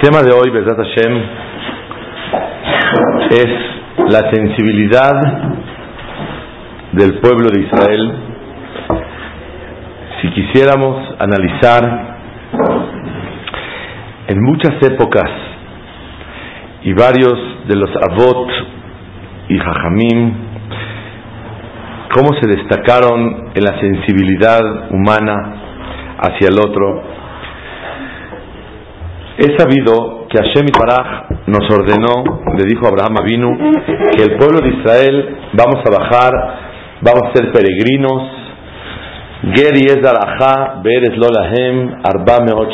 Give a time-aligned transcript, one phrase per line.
[0.00, 1.22] Tema de hoy, Besat Hashem,
[3.32, 3.48] es
[4.08, 5.12] la sensibilidad
[6.92, 8.12] del pueblo de Israel.
[10.22, 12.16] Si quisiéramos analizar
[14.28, 15.30] en muchas épocas
[16.82, 17.34] y varios
[17.68, 18.48] de los Avot
[19.50, 20.32] y Jajamim,
[22.14, 24.62] cómo se destacaron en la sensibilidad
[24.92, 25.56] humana
[26.20, 27.09] hacia el otro,
[29.40, 33.56] He sabido que Hashem Paraj nos ordenó, le dijo Abraham Avinu,
[34.14, 36.32] que el pueblo de Israel vamos a bajar,
[37.00, 38.22] vamos a ser peregrinos.
[39.54, 39.96] Geri es
[40.82, 42.68] Beres Lolahem, Arba Meot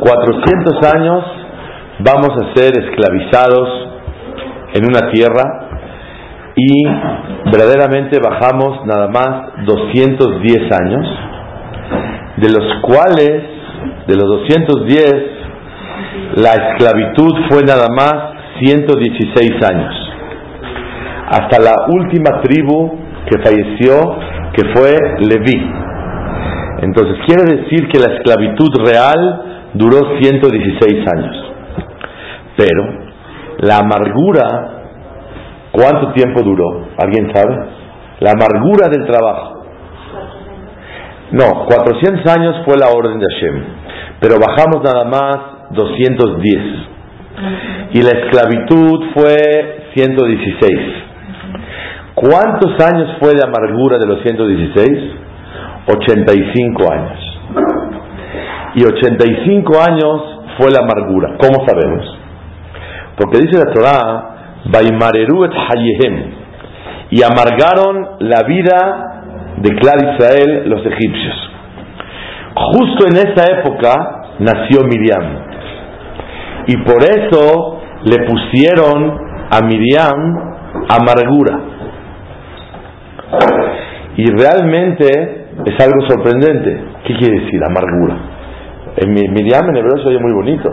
[0.00, 1.24] 400 años
[1.98, 3.68] vamos a ser esclavizados
[4.74, 5.68] en una tierra
[6.56, 6.84] y
[7.50, 11.06] verdaderamente bajamos nada más 210 años,
[12.38, 13.42] de los cuales,
[14.06, 15.31] de los 210,
[16.34, 18.14] la esclavitud fue nada más
[18.60, 19.94] 116 años.
[21.28, 24.16] Hasta la última tribu que falleció,
[24.54, 25.70] que fue Leví.
[26.82, 29.42] Entonces quiere decir que la esclavitud real
[29.74, 31.52] duró 116 años.
[32.56, 32.84] Pero
[33.58, 34.44] la amargura,
[35.70, 36.88] ¿cuánto tiempo duró?
[36.98, 37.56] ¿Alguien sabe?
[38.20, 39.64] La amargura del trabajo.
[41.32, 43.64] No, 400 años fue la orden de Hashem.
[44.20, 46.58] Pero bajamos nada más 210.
[47.92, 50.70] Y la esclavitud fue 116.
[52.14, 54.88] ¿Cuántos años fue de amargura de los 116?
[55.86, 57.18] 85 años.
[58.74, 60.22] Y 85 años
[60.58, 61.36] fue la amargura.
[61.38, 62.18] ¿Cómo sabemos?
[63.16, 64.28] Porque dice la Torah,
[65.68, 66.42] Hayehem,
[67.10, 69.12] y amargaron la vida
[69.58, 71.50] de Clar Israel los egipcios.
[72.54, 75.51] Justo en esa época nació Miriam.
[76.66, 79.18] Y por eso le pusieron
[79.50, 80.52] a Miriam
[80.88, 81.60] amargura.
[84.16, 86.84] Y realmente es algo sorprendente.
[87.04, 88.16] ¿Qué quiere decir amargura?
[88.96, 90.70] En Miriam en hebreo se oye muy bonito.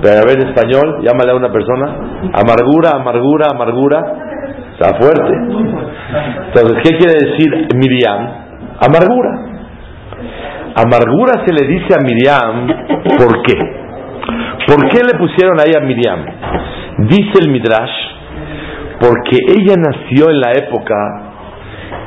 [0.00, 1.84] Pero a ver en español, llámale a una persona.
[2.32, 4.02] Amargura, amargura, amargura.
[4.72, 5.32] Está fuerte.
[6.46, 8.28] Entonces, ¿qué quiere decir Miriam?
[8.80, 9.52] Amargura.
[10.74, 12.66] Amargura se le dice a Miriam,
[13.18, 13.54] ¿por qué?
[14.66, 16.24] ¿Por qué le pusieron ahí a Miriam?
[17.08, 17.90] Dice el Midrash,
[19.00, 20.94] porque ella nació en la época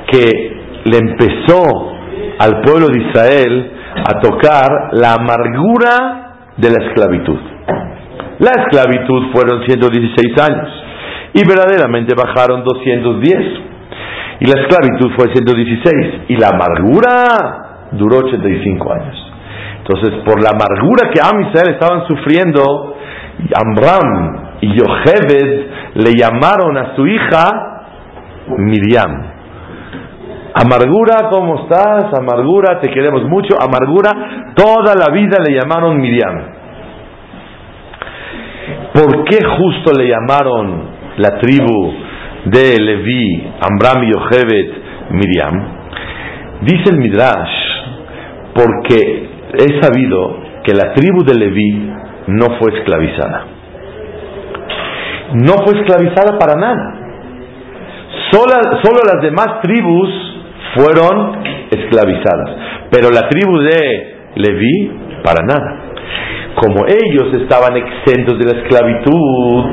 [0.10, 0.56] que
[0.86, 1.92] le empezó
[2.40, 3.72] al pueblo de Israel
[4.08, 7.40] a tocar la amargura de la esclavitud.
[8.40, 10.70] La esclavitud fueron 116 años
[11.34, 13.36] y verdaderamente bajaron 210.
[14.40, 19.25] Y la esclavitud fue 116 y la amargura duró 85 años.
[19.88, 22.96] Entonces, por la amargura que Am Israel estaban sufriendo,
[23.54, 27.84] Amram y Yocheved le llamaron a su hija
[28.58, 29.36] Miriam.
[30.56, 32.06] Amargura, ¿cómo estás?
[32.18, 33.56] Amargura, te queremos mucho.
[33.62, 36.42] Amargura, toda la vida le llamaron Miriam.
[38.92, 40.82] ¿Por qué justo le llamaron
[41.18, 41.94] la tribu
[42.46, 44.72] de Leví, Amram y Yocheved,
[45.12, 45.68] Miriam?
[46.62, 47.52] Dice el Midrash,
[48.56, 51.92] porque he sabido que la tribu de Leví
[52.28, 53.46] no fue esclavizada.
[55.34, 57.06] No fue esclavizada para nada.
[58.32, 60.10] Solo, las demás tribus
[60.76, 61.38] fueron
[61.72, 62.50] esclavizadas.
[62.92, 64.92] Pero la tribu de Leví,
[65.24, 65.82] para nada.
[66.56, 69.66] Como ellos estaban exentos de la esclavitud,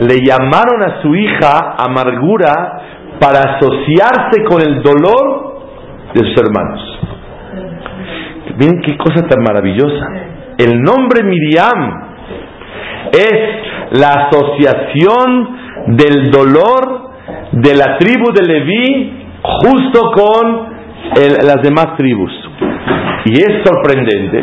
[0.00, 2.80] le llamaron a su hija amargura
[3.20, 5.62] para asociarse con el dolor
[6.14, 7.01] de sus hermanos.
[8.56, 10.06] Miren qué cosa tan maravillosa.
[10.58, 12.12] El nombre Miriam
[13.12, 15.56] es la asociación
[15.88, 17.10] del dolor
[17.52, 20.72] de la tribu de Leví justo con
[21.14, 22.32] las demás tribus.
[23.24, 24.42] Y es sorprendente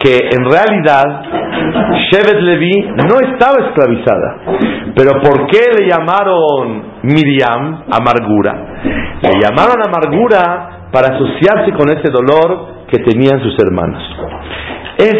[0.00, 1.22] que en realidad
[2.10, 4.40] Shevet Leví no estaba esclavizada.
[4.96, 8.80] Pero ¿por qué le llamaron Miriam amargura?
[9.22, 14.02] Le llamaron amargura para asociarse con ese dolor que tenían sus hermanos.
[14.98, 15.16] Es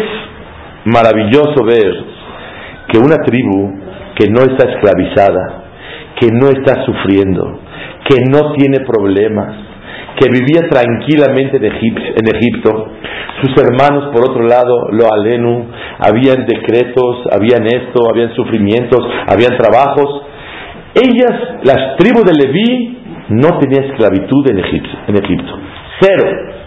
[0.85, 1.93] maravilloso ver
[2.87, 3.79] que una tribu
[4.15, 5.63] que no está esclavizada,
[6.19, 7.59] que no está sufriendo,
[8.07, 9.55] que no tiene problemas,
[10.19, 12.89] que vivía tranquilamente en Egipto,
[13.41, 15.67] sus hermanos por otro lado, lo alenu,
[15.99, 20.23] habían decretos, habían esto, habían sufrimientos, habían trabajos.
[20.93, 22.97] Ellas, las tribus de Leví,
[23.29, 25.59] no tenían esclavitud en Egipto, en Egipto.
[26.01, 26.60] Cero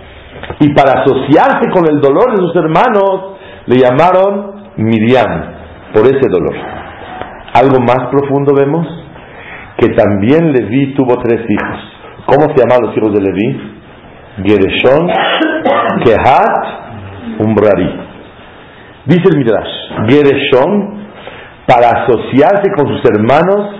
[0.60, 3.36] y para asociarse con el dolor de sus hermanos
[3.66, 5.54] le llamaron Miriam
[5.92, 6.54] por ese dolor.
[7.54, 8.86] Algo más profundo vemos
[9.78, 11.78] que también Leví tuvo tres hijos.
[12.26, 13.74] ¿Cómo se llaman los hijos de Leví?
[14.44, 15.08] Gereshon,
[16.04, 18.00] Kehat, Umbrari.
[19.06, 21.04] Dice el Midrash, Gereshon,
[21.66, 23.70] para asociarse con sus hermanos,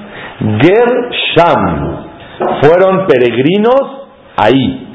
[0.61, 2.05] Gersham,
[2.61, 4.94] fueron peregrinos ahí.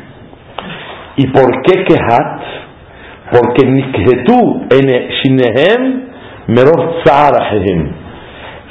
[1.19, 2.41] ¿Y por qué Kehat?
[3.29, 6.03] Porque tú en Shinehem
[6.47, 7.03] Merov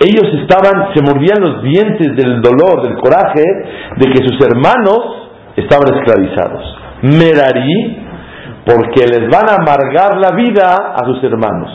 [0.00, 3.44] Ellos estaban, se mordían los dientes del dolor, del coraje
[3.96, 6.64] de que sus hermanos estaban esclavizados.
[7.02, 7.98] Merari,
[8.64, 11.70] porque les van a amargar la vida a sus hermanos.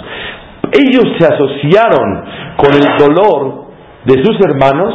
[0.71, 2.25] Ellos se asociaron
[2.57, 3.65] con el dolor
[4.05, 4.91] de sus hermanos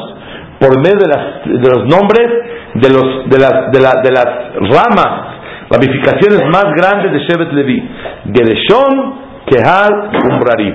[0.58, 2.26] por medio de, las, de los nombres
[2.74, 4.26] de, los, de, las, de, la, de las
[4.70, 5.37] ramas,
[5.70, 7.88] ramificaciones más grandes de Shevet Levi.
[8.32, 9.14] Gereshon,
[9.46, 10.74] Kehal, Umrari.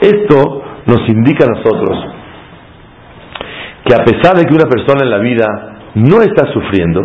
[0.00, 2.16] Esto nos indica a nosotros
[3.84, 5.46] que a pesar de que una persona en la vida
[5.94, 7.02] no está sufriendo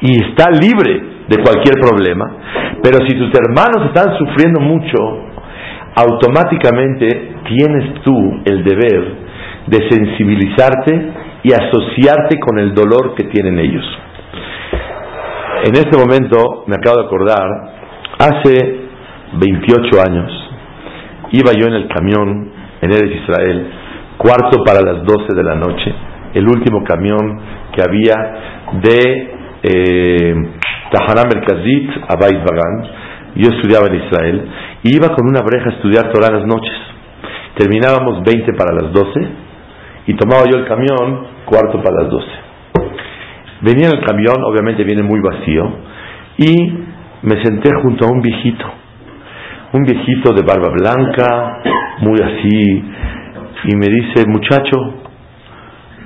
[0.00, 2.30] y está libre de cualquier problema,
[2.82, 4.98] pero si tus hermanos están sufriendo mucho,
[5.94, 9.22] automáticamente tienes tú el deber
[9.66, 11.12] de sensibilizarte
[11.44, 13.84] y asociarte con el dolor que tienen ellos.
[15.64, 17.46] En este momento me acabo de acordar,
[18.18, 18.80] hace
[19.34, 20.32] 28 años,
[21.30, 22.50] iba yo en el camión
[22.80, 23.70] en Eres Israel,
[24.18, 25.94] cuarto para las 12 de la noche,
[26.34, 27.40] el último camión
[27.72, 28.14] que había
[28.72, 30.34] de eh,
[30.90, 32.90] Tahana Merkazit a Bait Bagan.
[33.36, 34.48] Yo estudiaba en Israel
[34.82, 36.74] y iba con una breja a estudiar todas las noches.
[37.56, 39.10] Terminábamos 20 para las 12
[40.08, 42.41] y tomaba yo el camión cuarto para las 12.
[43.62, 45.70] Venía en el camión, obviamente viene muy vacío,
[46.38, 46.72] y
[47.22, 48.82] me senté junto a un viejito
[49.72, 51.62] un viejito de barba blanca,
[52.00, 52.84] muy así,
[53.64, 54.76] y me dice, muchacho,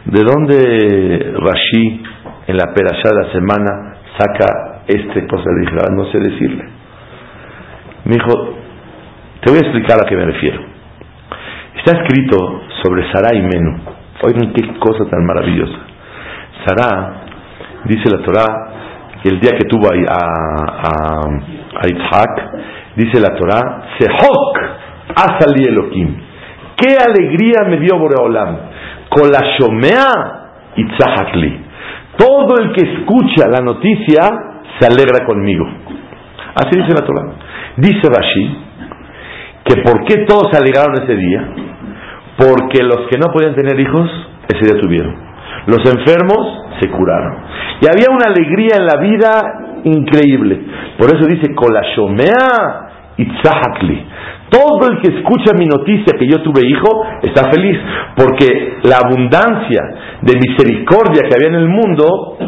[0.05, 2.03] ¿de dónde Rashi
[2.47, 5.45] en la perashá de la semana saca este cosa?
[5.51, 6.65] Le dije, ah, no sé decirle.
[8.05, 8.55] Me dijo,
[9.43, 10.61] te voy a explicar a qué me refiero.
[11.77, 13.81] Está escrito sobre Sarah y Menú.
[14.23, 15.79] Oigan qué cosa tan maravillosa.
[16.65, 17.26] Sarah,
[17.87, 18.69] dice la Torah,
[19.25, 21.21] el día que tuvo a, a,
[21.81, 22.51] a Isaac,
[22.95, 24.61] dice la Torah, Sehok
[25.15, 26.17] Asali Elohim.
[26.77, 28.57] ¡Qué alegría me dio Boreolam!
[29.09, 31.65] Con la Shomea Itzahakli.
[32.19, 34.23] Todo el que escucha la noticia
[34.79, 35.67] se alegra conmigo.
[36.55, 37.33] Así dice la Torah.
[37.77, 38.63] Dice Rashi
[39.65, 41.49] que por qué todos se alegraron ese día.
[42.39, 44.11] Porque los que no podían tener hijos,
[44.49, 45.26] ese día tuvieron.
[45.67, 47.39] Los enfermos se curaron.
[47.81, 50.61] Y había una alegría en la vida increíble.
[50.99, 51.53] Por eso dice,
[51.97, 52.87] Shomea
[53.17, 54.07] Itzahakli.
[54.51, 57.79] Todo el que escucha mi noticia que yo tuve hijo está feliz,
[58.17, 59.83] porque la abundancia
[60.23, 62.39] de misericordia que había en el mundo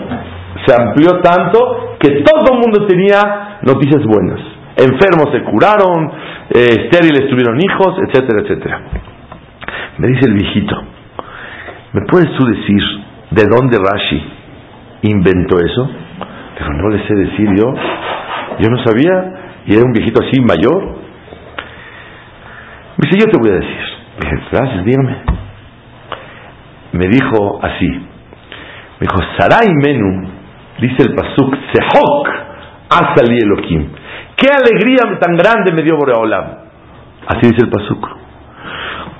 [0.64, 4.40] se amplió tanto que todo el mundo tenía noticias buenas.
[4.76, 6.12] Enfermos se curaron,
[6.54, 8.80] eh, estériles tuvieron hijos, etcétera, etcétera.
[9.98, 10.76] Me dice el viejito,
[11.94, 14.22] ¿me puedes tú decir de dónde Rashi
[15.02, 15.90] inventó eso?
[16.56, 17.74] Pero no le sé decir yo.
[18.58, 20.98] Yo no sabía y era un viejito así mayor.
[22.96, 23.84] Me dice, yo te voy a decir.
[24.20, 25.16] dije, gracias, dígame.
[26.92, 27.86] Me dijo así.
[27.86, 30.28] Me dijo, Sarai Menú,
[30.80, 32.28] dice el Pasuk, Sehok,
[32.90, 33.90] Asali Elohim.
[34.34, 36.44] Qué alegría tan grande me dio Boreolam.
[37.28, 38.08] Así dice el Pasuk.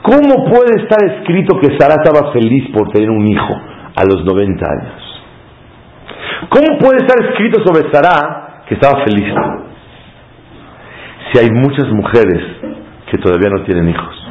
[0.03, 3.55] ¿Cómo puede estar escrito que Sara estaba feliz por tener un hijo
[3.97, 5.23] a los 90 años?
[6.49, 9.35] ¿Cómo puede estar escrito sobre Sara que estaba feliz?
[11.33, 12.43] si hay muchas mujeres
[13.11, 14.27] que todavía no tienen hijos,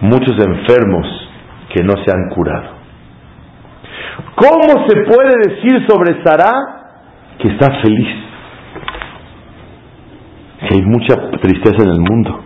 [0.00, 1.06] muchos enfermos
[1.74, 2.76] que no se han curado.
[4.34, 6.52] ¿Cómo se puede decir sobre Sara
[7.38, 8.08] que está feliz?
[10.60, 12.40] Que hay mucha tristeza en el mundo.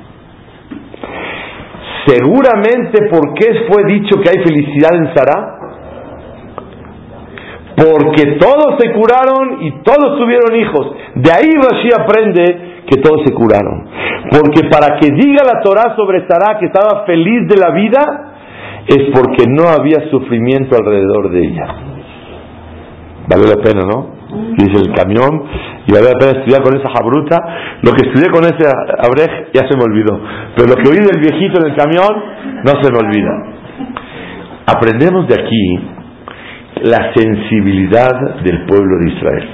[2.06, 5.61] Seguramente, ¿por qué fue dicho que hay felicidad en Sara?
[7.82, 10.94] Porque todos se curaron y todos tuvieron hijos.
[11.16, 13.88] De ahí Rashi aprende que todos se curaron.
[14.30, 18.34] Porque para que diga la Torah sobre Sarah que estaba feliz de la vida,
[18.86, 21.66] es porque no había sufrimiento alrededor de ella.
[23.26, 24.22] Vale la pena, ¿no?
[24.56, 25.42] Dice el camión,
[25.86, 27.36] y vale la pena estudiar con esa jabruta.
[27.82, 28.64] Lo que estudié con ese
[28.98, 30.20] abrej ya se me olvidó.
[30.54, 32.10] Pero lo que oí del viejito en el camión
[32.64, 33.32] no se me olvida.
[34.66, 36.01] Aprendemos de aquí
[36.80, 39.48] la sensibilidad del pueblo de Israel.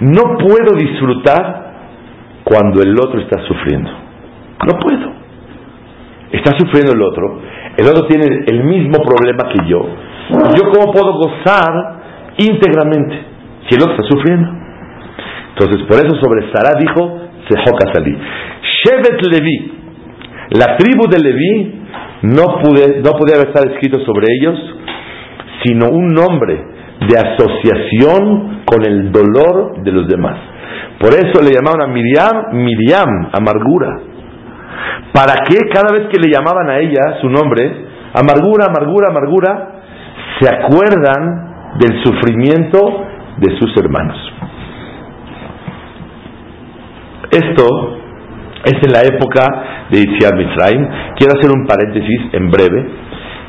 [0.00, 1.64] No puedo disfrutar
[2.44, 3.90] cuando el otro está sufriendo.
[3.90, 5.12] No puedo.
[6.32, 7.40] Está sufriendo el otro.
[7.76, 9.80] El otro tiene el mismo problema que yo.
[10.56, 13.18] ¿Yo cómo puedo gozar íntegramente
[13.68, 14.48] si el otro está sufriendo?
[15.50, 18.16] Entonces, por eso sobre Sara dijo, Sejoka Salí.
[18.84, 19.72] Shevet Levi,
[20.58, 21.80] la tribu de Levi,
[22.22, 24.58] no, pude, no podía estar escrito sobre ellos,
[25.64, 26.54] sino un nombre
[27.00, 30.36] de asociación con el dolor de los demás.
[30.98, 33.98] Por eso le llamaban a Miriam, Miriam, amargura.
[35.12, 39.68] ¿Para qué cada vez que le llamaban a ella su nombre, amargura, amargura, amargura,
[40.40, 43.06] se acuerdan del sufrimiento
[43.38, 44.16] de sus hermanos?
[47.30, 47.98] Esto
[48.64, 49.44] es en la época
[49.90, 50.86] de Itziar Mitzrayim.
[51.16, 52.86] Quiero hacer un paréntesis en breve,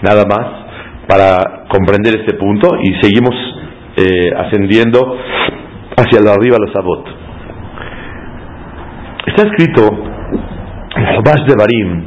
[0.02, 0.65] nada más,
[1.08, 3.36] para comprender este punto y seguimos
[3.98, 5.18] eh, ascendiendo
[5.98, 7.06] hacia la arriba los Abot.
[9.28, 9.82] Está escrito
[10.96, 12.04] en Jobash de Barim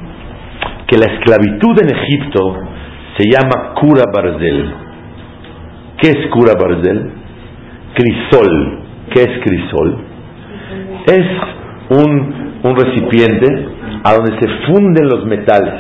[0.87, 2.57] que la esclavitud en Egipto
[3.19, 4.75] se llama Kura Barzel.
[6.01, 7.13] ¿Qué es Kura Barzel?
[7.95, 8.79] Crisol.
[9.13, 9.99] ¿Qué es crisol?
[11.07, 11.27] Es
[11.91, 13.69] un, un recipiente
[14.05, 15.75] a donde se funden los metales,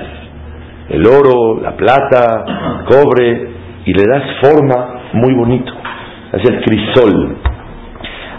[0.90, 2.44] el oro, la plata,
[2.78, 3.48] el cobre,
[3.84, 5.72] y le das forma muy bonito.
[6.32, 7.36] Es el crisol.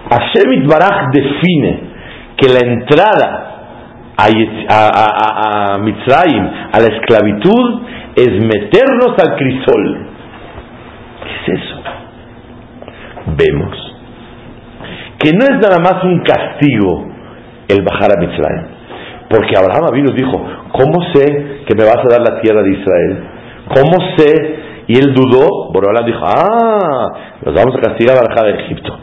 [0.09, 1.79] Hashem Baraj define
[2.37, 3.45] que la entrada
[4.17, 4.27] a,
[4.69, 7.81] a, a, Mitzrayim, a la esclavitud,
[8.15, 10.07] es meternos al crisol.
[11.23, 11.75] ¿Qué es eso?
[13.37, 13.89] Vemos
[15.19, 17.05] que no es nada más un castigo
[17.67, 18.78] el bajar a Mitzrayim.
[19.29, 23.23] Porque Abraham y dijo, ¿cómo sé que me vas a dar la tierra de Israel?
[23.75, 24.59] ¿Cómo sé?
[24.87, 27.13] Y él dudó, Borobalá dijo, ah,
[27.45, 28.97] los vamos a castigar a bajar a Egipto.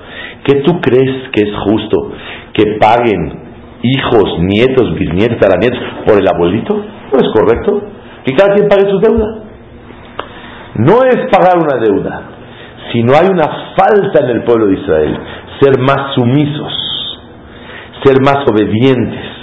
[0.44, 2.10] ¿Qué tú crees que es justo?
[2.52, 3.46] ¿Que paguen
[3.82, 6.74] hijos, nietos, bisnietos, nietos por el abuelito?
[6.74, 7.82] No es correcto.
[8.24, 9.42] Que cada quien pague su deuda.
[10.74, 12.22] No es pagar una deuda,
[12.92, 15.18] sino hay una falta en el pueblo de Israel,
[15.60, 16.72] ser más sumisos
[18.04, 19.35] ser más obedientes.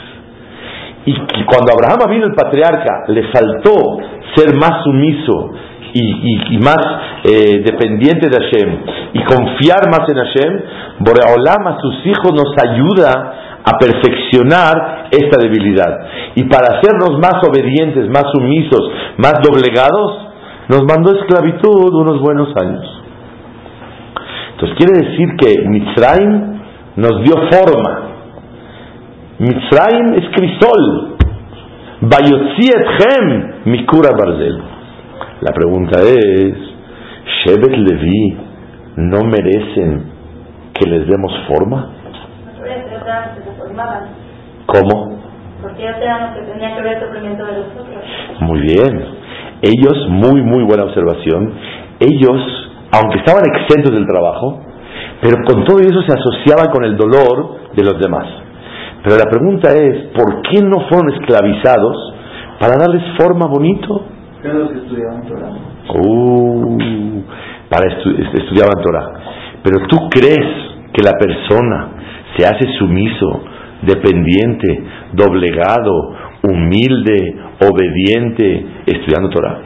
[1.05, 3.97] Y cuando Abraham vino el patriarca, le faltó
[4.35, 5.51] ser más sumiso
[5.93, 6.77] y, más
[7.23, 8.79] eh, dependiente de Hashem
[9.13, 10.61] y confiar más en Hashem,
[10.99, 16.07] Boreolam a sus hijos nos ayuda a perfeccionar esta debilidad.
[16.35, 20.27] Y para hacernos más obedientes, más sumisos, más doblegados,
[20.69, 22.85] nos mandó esclavitud unos buenos años.
[24.53, 26.59] Entonces quiere decir que Mitzrayim
[26.95, 28.12] nos dio forma,
[29.43, 31.17] Mitzrayim es crisol.
[32.01, 33.25] Bayotzi etchem
[33.65, 34.57] mikura barzel.
[35.41, 36.55] La pregunta es,
[37.43, 38.37] Shevet Levi
[38.95, 40.11] no merecen
[40.73, 41.89] que les demos forma?
[44.65, 45.19] ¿Cómo?
[45.61, 48.03] Porque ellos eran los que tenían que ver el sufrimiento de los otros.
[48.39, 49.05] Muy bien.
[49.61, 51.53] Ellos, muy, muy buena observación,
[51.99, 54.61] ellos, aunque estaban exentos del trabajo,
[55.21, 58.42] pero con todo eso se asociaban con el dolor de los demás.
[59.03, 62.13] Pero la pregunta es, ¿por qué no fueron esclavizados
[62.59, 64.05] para darles forma bonito?
[64.43, 65.51] los que estudiaban Torah.
[65.93, 67.21] Uh,
[67.69, 69.11] para estudiaban Torah.
[69.63, 70.47] Pero tú crees
[70.93, 71.89] que la persona
[72.37, 73.43] se hace sumiso,
[73.81, 74.83] dependiente,
[75.13, 79.59] doblegado, humilde, obediente, estudiando Torah.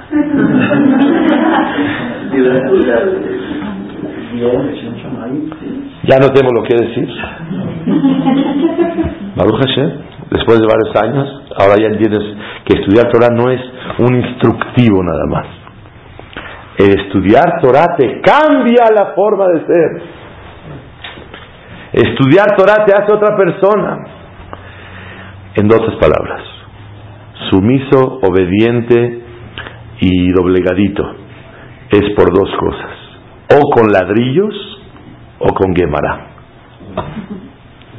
[6.10, 7.08] Ya no tengo lo que decir.
[9.36, 9.90] Baruch Hashem,
[10.32, 12.24] después de varios años, ahora ya entiendes
[12.64, 13.60] que estudiar Torah no es
[14.00, 15.46] un instructivo nada más.
[16.78, 20.02] El estudiar Torah te cambia la forma de ser.
[21.92, 23.98] Estudiar Torah te hace otra persona.
[25.54, 26.42] En otras palabras,
[27.50, 29.22] sumiso, obediente
[30.00, 31.04] y doblegadito
[31.90, 32.96] es por dos cosas.
[33.54, 34.79] O con ladrillos
[35.40, 36.26] o con Gemara.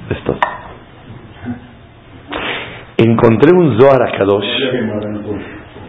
[0.10, 0.38] Esto.
[2.98, 4.45] Encontré un Zohar a Kadosh.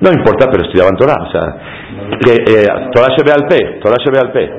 [0.00, 1.22] No importa, pero estudiaban Torah.
[1.22, 1.40] O sea,
[2.24, 3.80] que, eh, Torah se ve al P.
[3.80, 4.50] Torah se ve al P.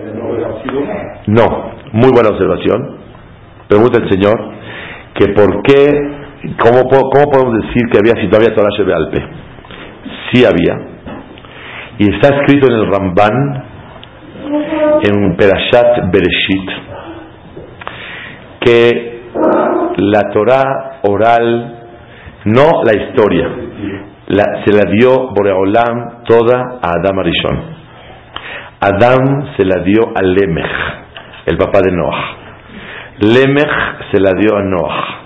[1.27, 2.97] No, muy buena observación.
[3.67, 4.53] Pregunta el Señor
[5.15, 5.89] que por qué,
[6.59, 9.21] cómo, cómo podemos decir que había si todavía Torah se ve al P.
[10.31, 10.93] Sí había.
[11.97, 13.72] Y está escrito en el Ramban
[15.03, 16.69] en Perashat Bereshit
[18.59, 19.13] que
[19.97, 21.79] la Torah oral,
[22.45, 23.49] no la historia,
[24.65, 27.59] se la dio Boreolam toda a Adam Arishon.
[28.79, 30.71] Adam se la dio a Lemech,
[31.45, 32.37] el papá de Noah.
[33.19, 35.23] Lemech se la dio a Noah.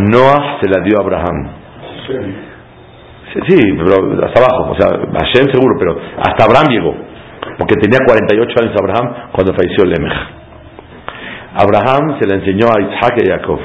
[0.00, 1.48] Noah se la dio a Abraham.
[3.48, 6.94] Sí, pero hasta abajo, o sea, Hashem seguro, pero hasta Abraham llegó,
[7.58, 10.12] porque tenía 48 años Abraham cuando falleció Lemech.
[11.54, 13.60] Abraham se le enseñó a Isaac y a Jacob.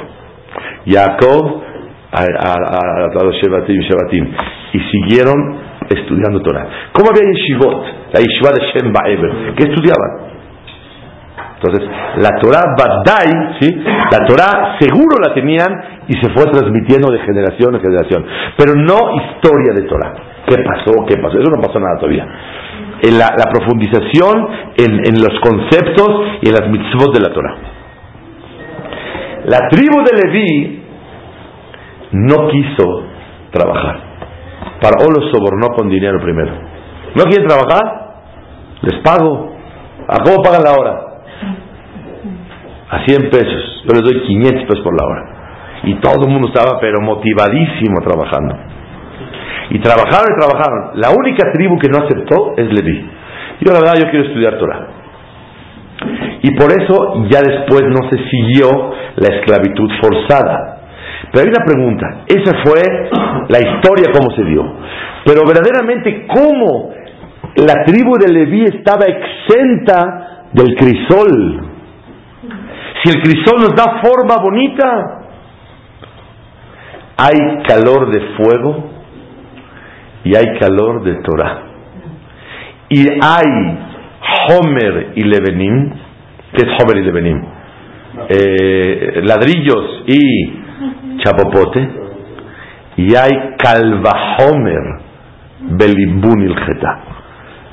[0.85, 1.63] Jacob
[2.11, 4.33] a, a, los Shevatim, Shevatim,
[4.73, 5.57] y siguieron
[5.89, 6.67] estudiando Torah.
[6.91, 7.85] ¿Cómo había yeshivot?
[8.13, 9.55] La yeshiva de Shem Ba'eber.
[9.55, 10.29] ¿Qué estudiaban?
[11.61, 13.83] Entonces, la Torah Badai, ¿sí?
[13.83, 15.67] la Torah seguro la tenían
[16.07, 18.25] y se fue transmitiendo de generación en generación.
[18.57, 20.13] Pero no historia de Torah.
[20.49, 21.05] ¿Qué pasó?
[21.07, 21.39] ¿Qué pasó?
[21.39, 22.27] Eso no pasó nada todavía.
[23.01, 26.09] En la, profundización en, los conceptos
[26.41, 27.55] y en las mitzvot de la Torah.
[29.45, 30.83] La tribu de Leví
[32.11, 33.03] no quiso
[33.51, 33.99] trabajar.
[34.81, 36.51] Para o los sobornó con dinero primero.
[37.15, 38.15] ¿No quieren trabajar?
[38.81, 39.55] Les pago.
[40.07, 41.09] ¿A cómo pagan la hora?
[42.89, 45.35] a 100 pesos, yo les doy 500 pesos por la hora.
[45.83, 48.55] Y todo el mundo estaba pero motivadísimo trabajando.
[49.71, 50.91] Y trabajaron y trabajaron.
[50.95, 53.09] La única tribu que no aceptó es Leví.
[53.61, 54.87] Yo la verdad yo quiero estudiar Torah.
[56.41, 58.69] Y por eso ya después no se siguió
[59.17, 60.77] la esclavitud forzada.
[61.31, 62.81] Pero hay una pregunta, esa fue
[63.49, 64.63] la historia cómo se dio.
[65.25, 66.91] Pero verdaderamente cómo
[67.57, 71.69] la tribu de Leví estaba exenta del crisol
[73.03, 75.21] si el crisol nos da forma bonita,
[77.17, 78.88] hay calor de fuego
[80.23, 81.63] y hay calor de Torah.
[82.89, 83.77] Y hay
[84.49, 85.91] Homer y Levenim,
[86.53, 87.41] ¿qué es Homer y Levenim?
[88.29, 90.53] Eh, ladrillos y
[91.23, 91.87] chapopote.
[92.97, 95.01] Y hay Calvahomer,
[95.61, 96.55] Belibun il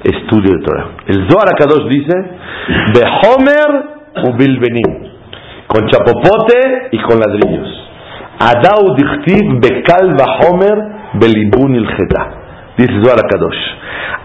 [0.04, 0.88] estudio de Torah.
[1.06, 2.14] El Zohar Akadosh dice,
[2.94, 5.16] Behomer u Bilbenim
[5.66, 7.68] con chapopote y con ladrillos.
[8.38, 11.86] Adau dichtiv bekal homer belibun il
[12.76, 13.56] Dice Zohar Kadosh.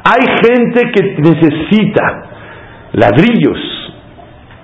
[0.04, 2.24] Hay gente que necesita
[2.94, 3.60] ladrillos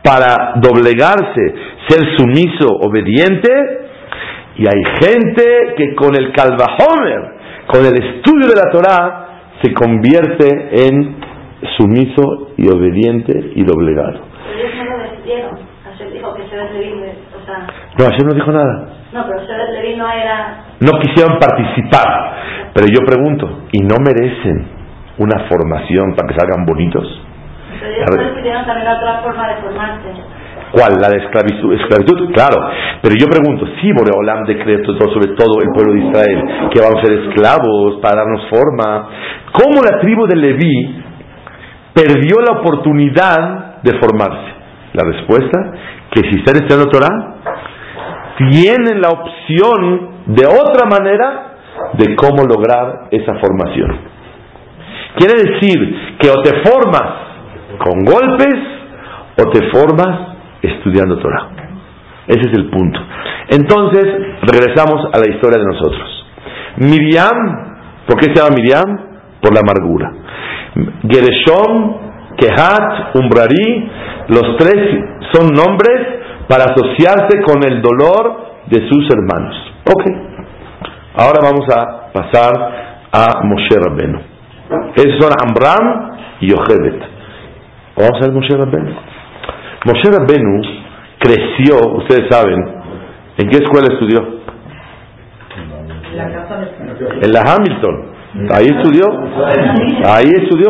[0.04, 1.56] para doblegarse,
[1.88, 3.50] ser sumiso, obediente,
[4.58, 7.38] y hay gente que con el calvajomer,
[7.68, 9.28] con el estudio de la Torah,
[9.62, 11.18] se convierte en
[11.78, 14.20] sumiso y obediente y doblegado.
[18.00, 18.97] No, ayer no dijo nada.
[19.14, 19.42] No, pero
[19.98, 20.66] no era...
[20.80, 22.72] No quisieron participar.
[22.74, 24.68] Pero yo pregunto, ¿y no merecen
[25.18, 27.24] una formación para que salgan bonitos?
[27.80, 30.10] Pero ellos también otra forma de formarse.
[30.72, 31.00] ¿Cuál?
[31.00, 32.70] La de esclavitud, esclavitud, claro.
[33.02, 37.02] Pero yo pregunto, sí, Boreolam decreto sobre todo el pueblo de Israel, que van a
[37.02, 39.08] ser esclavos para darnos forma.
[39.54, 41.04] ¿Cómo la tribu de Leví
[41.94, 44.58] perdió la oportunidad de formarse?
[44.94, 45.72] La respuesta,
[46.12, 47.38] que si están estudiando Torah,
[48.38, 51.58] tienen la opción de otra manera
[51.94, 53.98] de cómo lograr esa formación.
[55.18, 57.28] Quiere decir que o te formas
[57.80, 58.56] con golpes
[59.40, 61.50] o te formas estudiando Torah.
[62.28, 63.00] Ese es el punto.
[63.50, 64.04] Entonces,
[64.42, 66.26] regresamos a la historia de nosotros.
[66.78, 69.00] Miriam, ¿por qué se llama Miriam?
[69.42, 70.12] Por la amargura.
[71.10, 71.96] Gereshom,
[72.38, 73.90] Kehat, Umbrari,
[74.28, 74.76] los tres
[75.32, 76.17] son nombres
[76.48, 79.56] para asociarse con el dolor de sus hermanos.
[79.86, 80.04] Ok.
[81.16, 82.54] Ahora vamos a pasar
[83.12, 84.20] a Moshe Rabbenu.
[84.96, 87.02] Esos son Amram y Yochebet.
[87.96, 88.92] Vamos a ver Moshe Rabbenu.
[89.86, 90.62] Moshe Rabbenu
[91.20, 92.58] creció, ustedes saben,
[93.38, 94.38] ¿en qué escuela estudió?
[97.22, 98.18] En la Hamilton.
[98.52, 99.06] Ahí estudió.
[100.06, 100.70] Ahí estudió.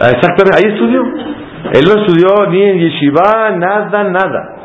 [0.00, 1.02] Exactamente, ahí estudió.
[1.72, 4.55] Él no estudió ni en yeshiva, nada, nada.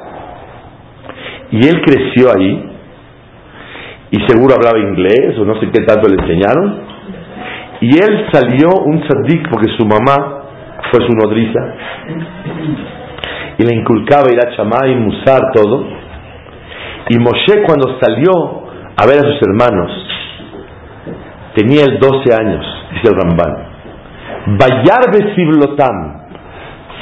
[1.52, 2.72] Y él creció ahí,
[4.12, 6.80] y seguro hablaba inglés, o no sé qué tanto le enseñaron.
[7.82, 10.44] Y él salió un tzaddik porque su mamá
[10.92, 11.60] fue su nodriza,
[13.58, 15.86] y le inculcaba ir a chamá y musar todo.
[17.10, 18.32] Y Moshe cuando salió
[18.96, 19.92] a ver a sus hermanos,
[21.56, 23.72] tenía el 12 años, dice el Ramban.
[24.58, 26.22] Bayar Besiblotam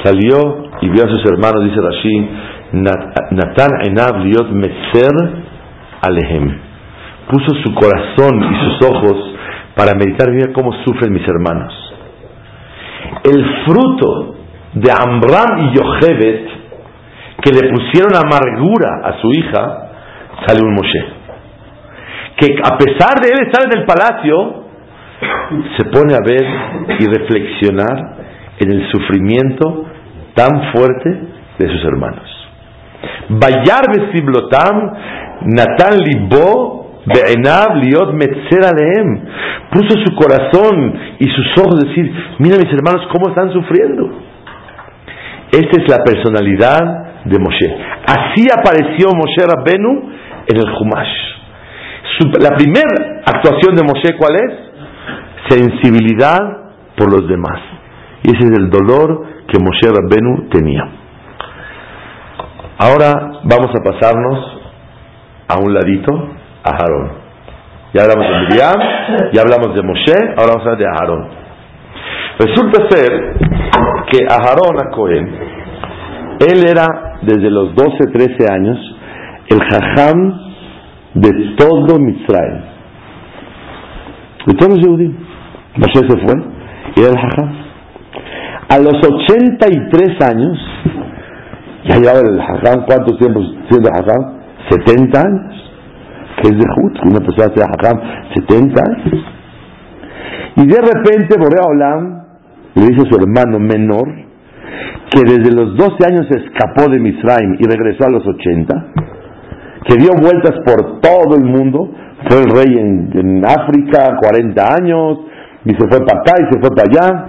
[0.02, 2.30] salió y vio a sus hermanos, dice Rashi,
[2.72, 5.12] Natan Enav Liot Meser
[6.02, 6.58] Alehem.
[7.30, 9.34] Puso su corazón y sus ojos
[9.76, 11.72] para meditar, mira cómo sufren mis hermanos.
[13.24, 14.36] El fruto
[14.74, 16.48] de Amram y Yochebet,
[17.42, 19.90] que le pusieron amargura a su hija,
[20.46, 21.04] sale un Moshe.
[22.36, 24.64] Que a pesar de él estar en el palacio,
[25.76, 26.44] se pone a ver
[26.98, 28.16] y reflexionar
[28.58, 29.86] en el sufrimiento
[30.34, 31.10] tan fuerte
[31.58, 32.29] de sus hermanos.
[33.30, 34.92] Bayar besiblotam,
[35.46, 39.20] Natan libo, Be'enav liot metzer aleem.
[39.72, 44.10] Puso su corazón y sus ojos decir, mira mis hermanos cómo están sufriendo.
[45.52, 47.76] Esta es la personalidad de Moshe.
[48.06, 50.10] Así apareció Moshe Rabbenu
[50.46, 51.14] en el Humash.
[52.40, 55.56] la primera actuación de Moshe, ¿cuál es?
[55.56, 56.38] Sensibilidad
[56.96, 57.60] por los demás.
[58.22, 60.99] Y ese es el dolor que Moshe Rabbenu tenía.
[62.82, 63.12] Ahora
[63.44, 64.38] vamos a pasarnos
[65.48, 66.12] a un ladito
[66.64, 67.10] a Aarón.
[67.92, 71.28] Ya hablamos de Miriam, ya hablamos de Moshe, ahora vamos a hablar de Aarón.
[72.38, 73.36] Resulta ser
[74.10, 75.26] que Aarón a Cohen,
[76.40, 78.78] él era desde los 12, 13 años
[79.50, 80.32] el jajam
[81.14, 82.62] de todo Mitzrayim.
[84.46, 85.12] De todos los judíos.
[85.76, 86.34] Moshe se fue
[86.96, 87.60] y era el jajam.
[88.70, 90.58] A los 83 años,
[91.84, 94.40] ya llevaba el jajam, ¿cuánto tiempo siendo jajam?
[94.68, 95.54] 70 años.
[96.36, 98.00] Que es de Jud, una persona sea jajam
[98.34, 99.24] 70 años.
[100.56, 102.22] Y de repente Borea Olam
[102.74, 104.08] le dice a su hermano menor
[105.10, 108.86] que desde los 12 años escapó de Misraim y regresó a los 80,
[109.86, 111.90] que dio vueltas por todo el mundo,
[112.28, 115.18] fue el rey en, África 40 años,
[115.64, 117.26] y se fue para acá y se fue para allá.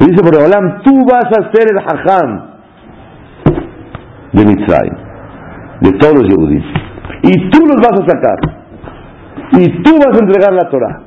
[0.00, 2.53] Y dice Borea Olam, tú vas a ser el hajam
[4.34, 4.94] de Misraim,
[5.80, 6.64] de todos los judíos.
[7.22, 8.38] Y tú los vas a sacar.
[9.52, 11.00] Y tú vas a entregar la Torah.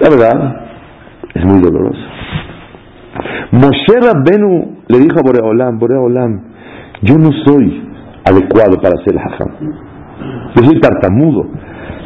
[0.00, 0.66] La verdad,
[1.34, 2.00] es muy doloroso.
[3.52, 6.42] Moshe Rabbenu le dijo a Boreolam, Boreolam,
[7.02, 7.88] yo no soy
[8.24, 9.48] adecuado para ser hajam.
[10.56, 11.46] Yo soy tartamudo.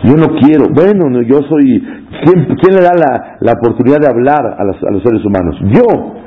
[0.04, 0.66] Yo no quiero.
[0.72, 1.82] Bueno, yo soy...
[2.22, 5.56] ¿Quién, le da la, la, oportunidad de hablar a los, a los seres humanos?
[5.72, 6.20] Yo.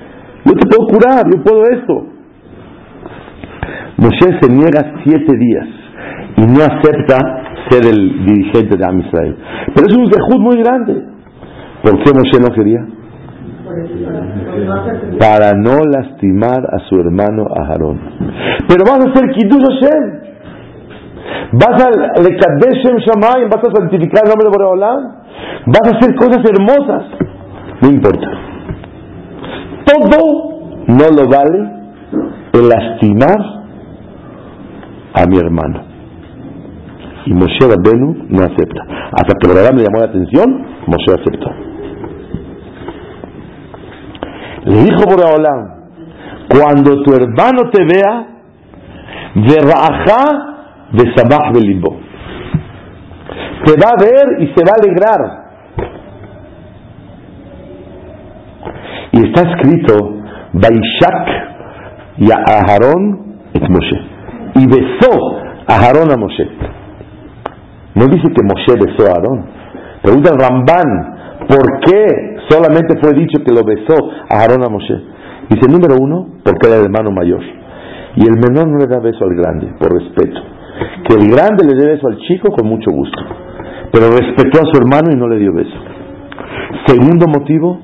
[0.53, 2.05] Yo te puedo curar, yo puedo esto.
[3.97, 5.67] Moshe se niega siete días
[6.37, 7.17] y no acepta
[7.69, 9.35] ser el dirigente de Am Israel.
[9.73, 10.93] Pero es un zehut muy grande.
[11.81, 12.85] ¿Por qué Moshe no quería?
[15.19, 17.99] Para no lastimar a su hermano Aharón.
[18.67, 20.21] Pero vas a hacer Kiddush Hashem.
[21.53, 21.89] Vas a
[22.21, 25.01] Lekadeshem Shamayim, vas a santificar el nombre de Boreolam.
[25.65, 27.05] Vas a hacer cosas hermosas.
[27.81, 28.52] No importa.
[29.93, 30.17] Todo
[30.87, 31.59] no lo vale
[32.53, 33.37] el lastimar
[35.13, 35.83] a mi hermano.
[37.25, 38.83] Y Moshe Rabbenu no acepta.
[39.11, 41.51] Hasta que Abraham le llamó la atención, Moshe aceptó.
[44.65, 45.73] Le dijo por Olam,
[46.49, 48.27] cuando tu hermano te vea,
[49.35, 50.53] verraja
[50.91, 51.51] de sabah.
[53.65, 55.42] Te va a ver y se va a alegrar.
[59.13, 59.93] Y está escrito,
[60.53, 61.27] Baishak
[62.17, 62.75] y a
[63.53, 64.01] et Moshe.
[64.55, 65.11] Y besó
[65.67, 66.47] a Aharón a Moshe.
[67.95, 69.45] No dice que Moshe besó a Aarón.
[70.01, 71.13] Pregunta el Ramban,
[71.47, 73.95] ¿Por qué solamente fue dicho que lo besó
[74.29, 74.95] a Aarón a Moshe?
[75.49, 77.41] Dice, número uno, porque era el hermano mayor.
[78.15, 80.39] Y el menor no le da beso al grande, por respeto.
[81.07, 83.21] Que el grande le dé beso al chico con mucho gusto.
[83.91, 85.77] Pero respetó a su hermano y no le dio beso.
[86.87, 87.79] Segundo motivo,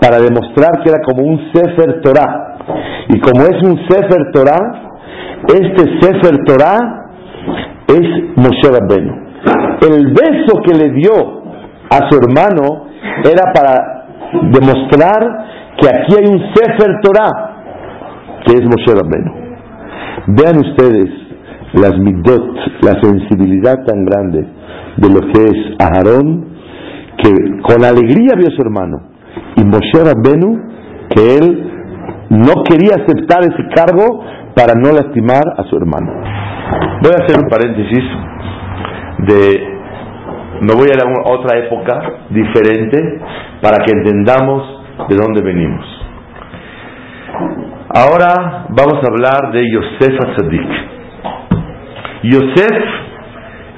[0.00, 2.58] para demostrar que era como un Sefer Torah.
[3.08, 4.90] Y como es un Sefer Torah,
[5.48, 7.04] este Sefer Torah
[7.88, 9.12] es Moshe Rabbenu.
[9.82, 11.42] El beso que le dio
[11.90, 12.86] a su hermano
[13.24, 13.94] era para
[14.50, 17.30] demostrar que aquí hay un Sefer Torah,
[18.46, 19.44] que es Moshe Rabbenu.
[20.28, 21.10] Vean ustedes
[21.74, 24.46] las midot, la sensibilidad tan grande
[24.96, 26.46] de lo que es Aarón,
[27.18, 27.30] que
[27.62, 29.13] con alegría vio a su hermano,
[29.56, 30.60] y Moshe Rabbenu,
[31.10, 31.72] que él
[32.30, 36.12] no quería aceptar ese cargo para no lastimar a su hermano.
[37.02, 38.04] Voy a hacer un paréntesis
[39.18, 39.74] de
[40.60, 42.98] me voy a ir a otra época diferente
[43.60, 44.62] para que entendamos
[45.08, 45.84] de dónde venimos.
[47.94, 50.68] Ahora vamos a hablar de Yosef Atzadik.
[52.22, 52.84] Yosef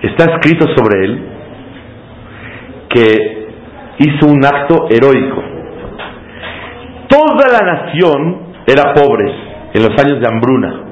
[0.03, 1.29] está escrito sobre él
[2.89, 3.36] que
[3.99, 5.43] hizo un acto heroico.
[7.09, 9.25] Toda la nación era pobre
[9.75, 10.87] en los años de hambruna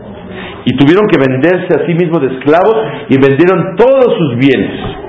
[0.64, 2.76] y tuvieron que venderse a sí mismos de esclavos
[3.08, 5.04] y vendieron todos sus bienes.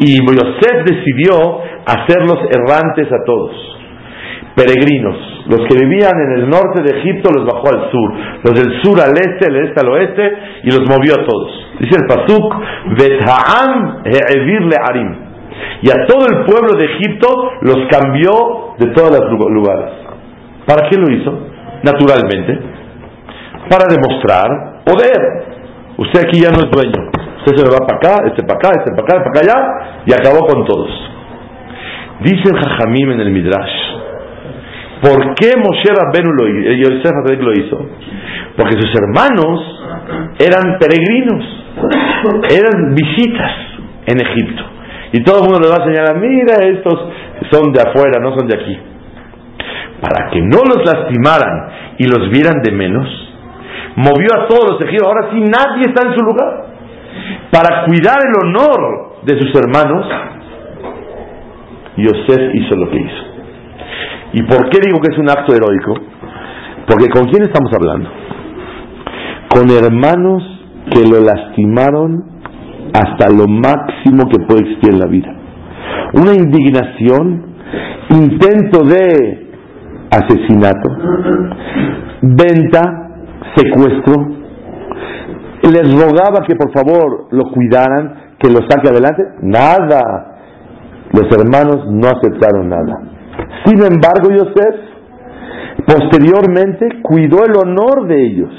[0.00, 3.52] Y Yosef decidió hacerlos errantes a todos,
[4.56, 5.16] peregrinos.
[5.46, 8.12] Los que vivían en el norte de Egipto los bajó al sur,
[8.44, 10.32] los del sur al este, el este al oeste,
[10.64, 11.66] y los movió a todos.
[11.80, 12.54] Dice el Pasuk,
[12.96, 15.19] Betha'am le arim.
[15.82, 17.28] Y a todo el pueblo de Egipto
[17.62, 19.92] los cambió de todos los lugares.
[20.66, 21.32] ¿Para qué lo hizo?
[21.82, 22.58] Naturalmente,
[23.68, 25.50] para demostrar poder.
[25.96, 27.10] Usted aquí ya no es dueño.
[27.38, 30.02] Usted se le va para acá, este para acá, este para acá, para acá allá,
[30.06, 30.90] y acabó con todos.
[32.20, 33.76] Dice el Jajamim en el Midrash,
[35.00, 37.78] ¿por qué Moshe Rabbenu lo, Yosef lo hizo?
[38.56, 39.80] Porque sus hermanos
[40.38, 41.44] eran peregrinos,
[42.50, 43.52] eran visitas
[44.06, 44.79] en Egipto.
[45.12, 46.94] Y todo el mundo le va a señalar, mira, estos
[47.50, 48.78] son de afuera, no son de aquí.
[50.00, 53.06] Para que no los lastimaran y los vieran de menos,
[53.96, 56.66] movió a todos los egipcios, ahora sí nadie está en su lugar.
[57.50, 60.06] Para cuidar el honor de sus hermanos,
[61.96, 63.24] Yosef hizo lo que hizo.
[64.32, 65.94] ¿Y por qué digo que es un acto heroico?
[66.86, 68.08] Porque ¿con quién estamos hablando?
[69.48, 70.42] Con hermanos
[70.92, 72.29] que lo lastimaron
[72.92, 75.32] hasta lo máximo que puede existir en la vida.
[76.14, 77.44] Una indignación,
[78.10, 79.48] intento de
[80.10, 80.90] asesinato,
[82.22, 83.10] venta,
[83.54, 84.40] secuestro.
[85.62, 89.22] Les rogaba que por favor lo cuidaran, que lo saque adelante.
[89.42, 90.38] Nada.
[91.12, 93.02] Los hermanos no aceptaron nada.
[93.64, 94.90] Sin embargo, Yosef
[95.86, 98.50] posteriormente cuidó el honor de ellos.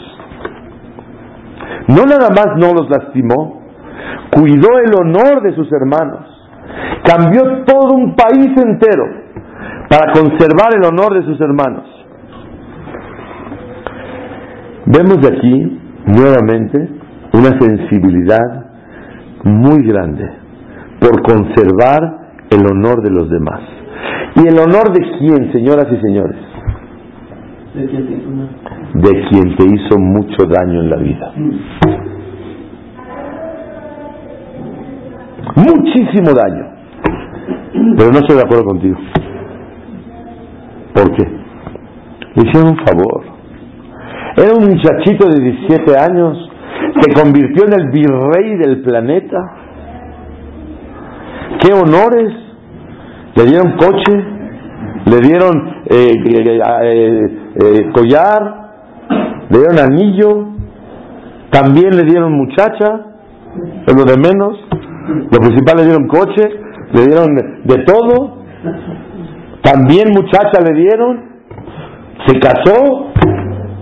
[1.88, 3.61] No nada más no los lastimó,
[4.32, 6.26] cuidó el honor de sus hermanos.
[7.04, 9.06] Cambió todo un país entero
[9.90, 11.84] para conservar el honor de sus hermanos.
[14.86, 16.90] Vemos aquí nuevamente
[17.34, 18.66] una sensibilidad
[19.44, 20.30] muy grande
[21.00, 23.62] por conservar el honor de los demás.
[24.36, 26.38] ¿Y el honor de quién, señoras y señores?
[28.94, 31.34] De quien te hizo mucho daño en la vida.
[35.56, 36.66] Muchísimo daño.
[37.98, 38.98] Pero no estoy de acuerdo contigo.
[40.94, 41.24] ¿Por qué?
[42.36, 43.24] Le hicieron un favor.
[44.38, 46.50] Era un muchachito de 17 años,
[47.02, 49.38] se convirtió en el virrey del planeta.
[51.60, 52.32] ¿Qué honores?
[53.36, 54.24] Le dieron coche,
[55.06, 58.72] le dieron eh, eh, eh, collar,
[59.50, 60.48] le dieron anillo,
[61.50, 63.02] también le dieron muchacha,
[63.86, 64.58] es lo de menos.
[65.08, 66.48] Lo principal le dieron coche,
[66.94, 68.42] le dieron de todo.
[69.64, 71.24] También muchacha le dieron,
[72.26, 73.12] se casó,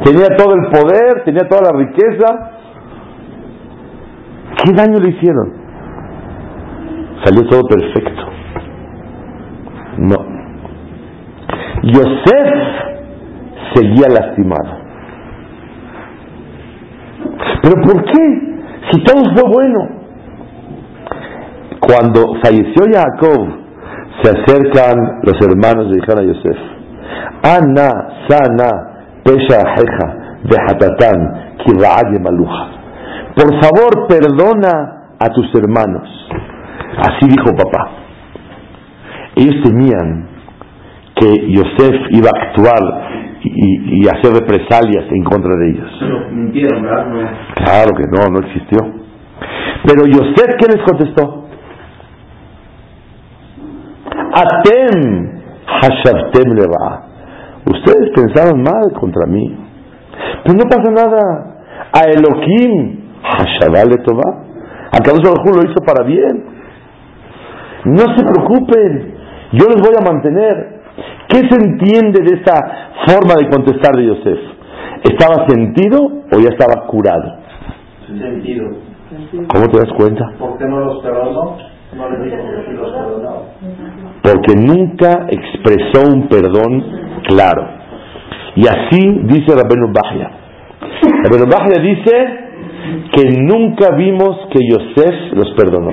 [0.04, 2.52] tenía todo el poder, tenía toda la riqueza.
[4.64, 5.54] ¿Qué daño le hicieron?
[7.24, 8.24] Salió todo perfecto.
[9.98, 10.18] No.
[11.84, 12.80] Yosef
[13.74, 14.80] seguía lastimado.
[17.62, 18.56] ¿Pero por qué?
[18.92, 19.99] Si todo fue bueno.
[21.90, 23.48] Cuando falleció Jacob,
[24.22, 26.58] se acercan los hermanos de dijeron a Yosef,
[27.42, 27.90] Ana,
[28.28, 31.56] sana, pesha jeja, de hatatán,
[32.22, 32.70] maluja.
[33.36, 36.08] Por favor, perdona a tus hermanos.
[36.96, 37.90] Así dijo papá.
[39.36, 40.30] Ellos temían
[41.16, 43.10] que Yosef iba a actuar
[43.42, 45.90] y, hacer represalias en contra de ellos.
[47.56, 48.78] Claro que no, no existió.
[49.88, 51.49] Pero Yosef, ¿qué les contestó?
[54.34, 57.08] Atem hashavtem leva.
[57.66, 59.58] Ustedes pensaron mal contra mí.
[60.44, 61.56] Pero no pasa nada.
[61.94, 64.44] A Elohim hashavale tova.
[64.92, 66.46] A Kadosh lo hizo para bien.
[67.86, 69.16] No se preocupen.
[69.54, 70.80] Yo les voy a mantener.
[71.28, 72.56] ¿Qué se entiende de esta
[73.06, 74.40] forma de contestar de Yosef?
[75.04, 76.00] ¿Estaba sentido
[76.32, 77.38] o ya estaba curado?
[78.08, 78.68] Sentido.
[79.48, 80.26] ¿Cómo te das cuenta?
[80.38, 81.58] ¿Por qué no los perdonó?
[84.22, 86.84] Porque nunca expresó un perdón
[87.28, 87.68] claro.
[88.56, 90.32] Y así dice Rabenu Bahya.
[91.24, 92.50] Rabenu Bahya dice
[93.14, 95.92] que nunca vimos que Yosef los perdonó.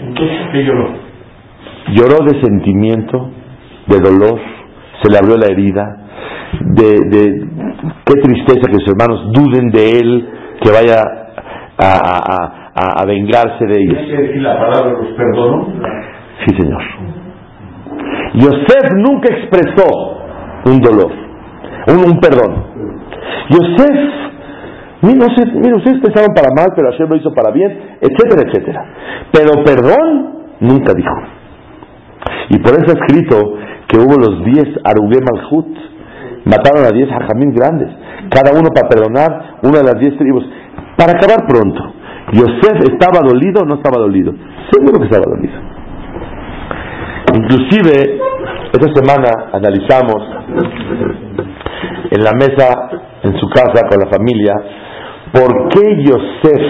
[0.00, 0.88] Entonces, ¿qué lloró?
[1.92, 3.30] Lloró de sentimiento,
[3.86, 4.40] de dolor,
[5.02, 5.96] se le abrió la herida,
[6.60, 7.48] de, de
[8.04, 10.28] qué tristeza que sus hermanos duden de él,
[10.62, 11.00] que vaya
[11.78, 13.98] a, a, vengarse de ellos.
[14.04, 15.68] ¿Quiere decir la palabra los perdonó?
[16.44, 16.82] Sí, Señor.
[18.34, 19.86] Yosef nunca expresó
[20.66, 21.12] un dolor,
[21.88, 22.64] un, un perdón.
[23.50, 23.98] Yosef,
[25.02, 28.84] mira, mira, ustedes pensaron para mal, pero Hashem lo hizo para bien, etcétera, etcétera.
[29.32, 31.16] Pero perdón nunca dijo.
[32.50, 33.36] Y por eso ha escrito
[33.88, 35.76] que hubo los diez Arugem Malhut,
[36.44, 37.88] mataron a diez hajamim grandes,
[38.30, 40.44] cada uno para perdonar una de las diez tribus.
[40.96, 41.80] Para acabar pronto,
[42.32, 44.32] ¿Yosef estaba dolido o no estaba dolido?
[44.70, 45.79] Seguro que estaba dolido.
[47.34, 48.18] Inclusive,
[48.72, 50.16] esta semana analizamos
[52.10, 52.90] en la mesa,
[53.22, 54.54] en su casa con la familia,
[55.32, 56.62] ¿por qué Yosef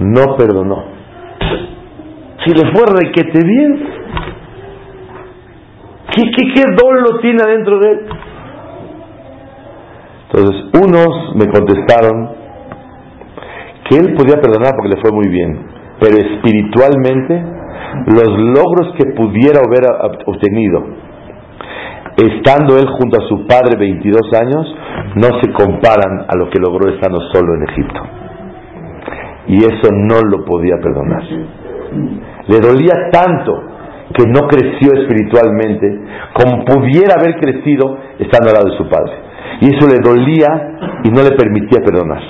[0.00, 0.84] no perdonó?
[2.44, 3.88] Si le fue requete bien,
[6.14, 6.62] ¿qué, qué, qué
[7.22, 8.00] tiene adentro de él?
[10.26, 12.30] Entonces, unos me contestaron
[13.88, 15.66] que él podía perdonar porque le fue muy bien,
[16.00, 17.61] pero espiritualmente
[18.06, 19.84] los logros que pudiera haber
[20.26, 21.02] obtenido
[22.16, 24.76] estando él junto a su padre 22 años
[25.16, 28.00] no se comparan a lo que logró estando solo en Egipto.
[29.48, 31.22] Y eso no lo podía perdonar.
[32.48, 33.52] Le dolía tanto
[34.14, 36.00] que no creció espiritualmente
[36.34, 39.12] como pudiera haber crecido estando al lado de su padre.
[39.60, 42.22] Y eso le dolía y no le permitía perdonar.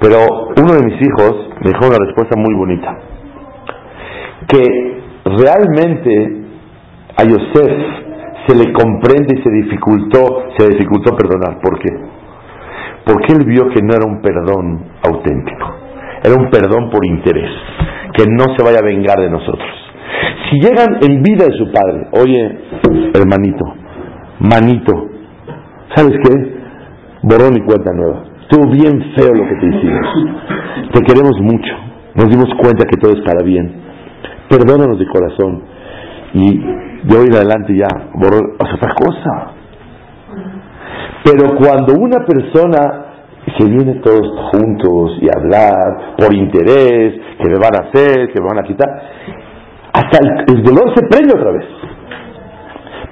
[0.00, 0.18] Pero
[0.56, 3.13] uno de mis hijos me dejó una respuesta muy bonita.
[4.48, 4.62] Que
[5.24, 6.44] realmente
[7.16, 8.04] a Yosef
[8.46, 11.60] se le comprende y se dificultó, se dificultó perdonar.
[11.60, 11.90] ¿Por qué?
[13.04, 15.74] Porque él vio que no era un perdón auténtico,
[16.22, 17.50] era un perdón por interés,
[18.14, 19.68] que no se vaya a vengar de nosotros.
[20.50, 22.58] Si llegan en vida de su padre, oye,
[23.14, 23.64] hermanito,
[24.40, 25.08] manito,
[25.94, 26.54] ¿sabes qué?
[27.22, 28.24] Borrón y cuenta nueva.
[28.42, 30.06] Estuvo bien feo lo que te hicimos.
[30.92, 31.72] Te queremos mucho.
[32.14, 33.72] Nos dimos cuenta que todo es bien.
[34.48, 35.62] Perdónanos de corazón.
[36.34, 39.52] Y de hoy en adelante ya borró otra cosa.
[41.24, 43.04] Pero cuando una persona
[43.58, 48.46] se viene todos juntos y hablar por interés, que me van a hacer, que me
[48.46, 48.88] van a quitar,
[49.92, 51.64] hasta el, dolor se prende otra vez.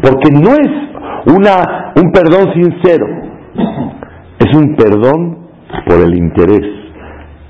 [0.00, 3.06] Porque no es una, un perdón sincero,
[4.38, 5.48] es un perdón
[5.86, 6.66] por el interés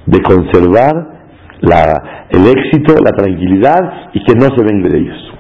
[0.07, 1.12] de conservar
[1.62, 5.33] la, el éxito, la tranquilidad y que no se venga de ellos.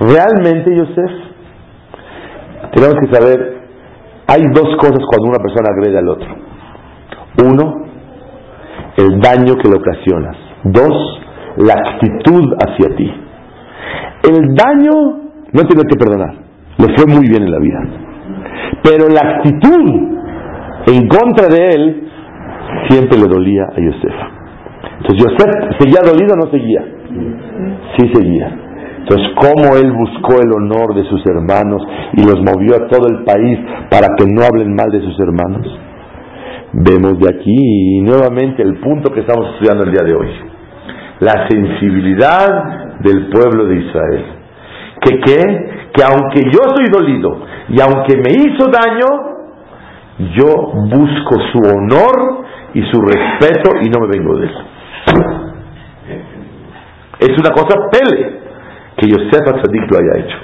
[0.00, 1.10] Realmente, Yosef,
[2.74, 3.58] tenemos que saber,
[4.28, 6.28] hay dos cosas cuando una persona agrede al otro.
[7.44, 7.86] Uno,
[8.96, 10.36] el daño que le ocasionas.
[10.64, 11.20] Dos,
[11.58, 13.12] la actitud hacia ti.
[14.28, 14.92] El daño
[15.52, 16.34] no tiene que perdonar,
[16.78, 17.78] le fue muy bien en la vida.
[18.82, 20.18] Pero la actitud
[20.86, 22.10] en contra de él
[22.88, 24.37] siempre le dolía a Yosef.
[24.98, 26.84] Entonces Yosef seguía dolido o no seguía.
[27.96, 28.68] Sí seguía.
[28.98, 31.80] Entonces, cómo él buscó el honor de sus hermanos
[32.12, 33.58] y los movió a todo el país
[33.90, 35.66] para que no hablen mal de sus hermanos.
[36.74, 40.28] Vemos de aquí nuevamente el punto que estamos estudiando el día de hoy.
[41.20, 44.24] La sensibilidad del pueblo de Israel.
[45.00, 45.42] ¿Que qué?
[45.94, 49.38] Que aunque yo soy dolido y aunque me hizo daño,
[50.36, 50.48] yo
[50.90, 54.64] busco su honor y su respeto y no me vengo de eso.
[57.20, 58.40] Es una cosa pele
[58.96, 60.36] que Yosef Atzadik lo haya hecho.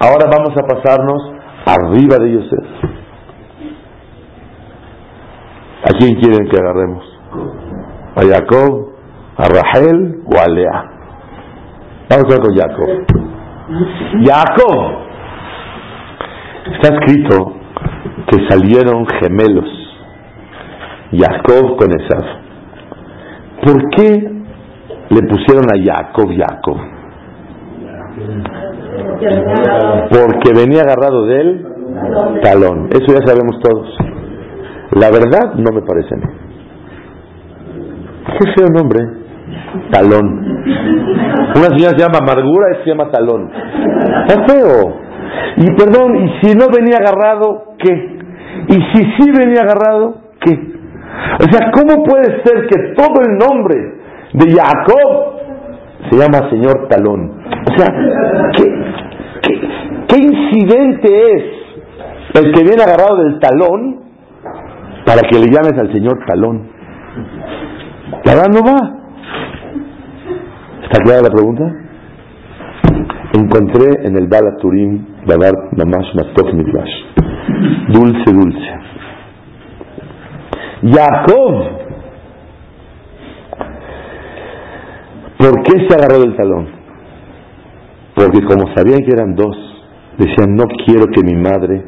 [0.00, 1.32] Ahora vamos a pasarnos
[1.66, 2.66] arriba de Yosef.
[5.84, 7.04] ¿A quién quieren que agarremos?
[8.16, 8.88] ¿A Jacob?
[9.36, 10.84] ¿A Rahel o a Lea?
[12.10, 12.88] Vamos a ver con Jacob.
[14.24, 15.08] Jacob.
[16.72, 17.52] Está escrito
[18.30, 19.68] que salieron gemelos.
[21.12, 22.47] Jacob con Esaf.
[23.64, 24.30] ¿Por qué
[25.10, 26.76] le pusieron a Jacob Jacob?
[30.10, 31.66] Porque venía agarrado de él
[32.42, 32.88] talón.
[32.90, 33.96] Eso ya sabemos todos.
[34.92, 36.14] La verdad no me parece.
[38.38, 39.00] Qué feo nombre.
[39.90, 40.48] Talón.
[41.56, 43.50] Una señora se llama amargura se llama talón.
[44.26, 45.08] Está feo.
[45.56, 48.18] Y perdón, y si no venía agarrado, ¿qué?
[48.68, 50.77] Y si sí venía agarrado, ¿qué?
[51.40, 53.76] O sea, ¿cómo puede ser que todo el nombre
[54.32, 55.38] de Jacob
[56.10, 57.30] se llama señor talón?
[57.66, 57.86] O sea,
[60.08, 61.44] ¿qué, incidente es
[62.34, 64.00] el que viene agarrado del talón
[65.06, 66.68] para que le llames al Señor talón?
[68.24, 68.98] La verdad no va.
[70.82, 71.64] ¿Está clara la pregunta?
[73.34, 76.50] Encontré en el Balaturim, Dabar Mamash Matok
[77.88, 78.87] Dulce, dulce.
[80.82, 81.78] Jacob.
[85.38, 86.68] ¿Por qué se agarró del talón?
[88.14, 89.56] Porque como sabían que eran dos,
[90.18, 91.84] decían, no quiero que mi madre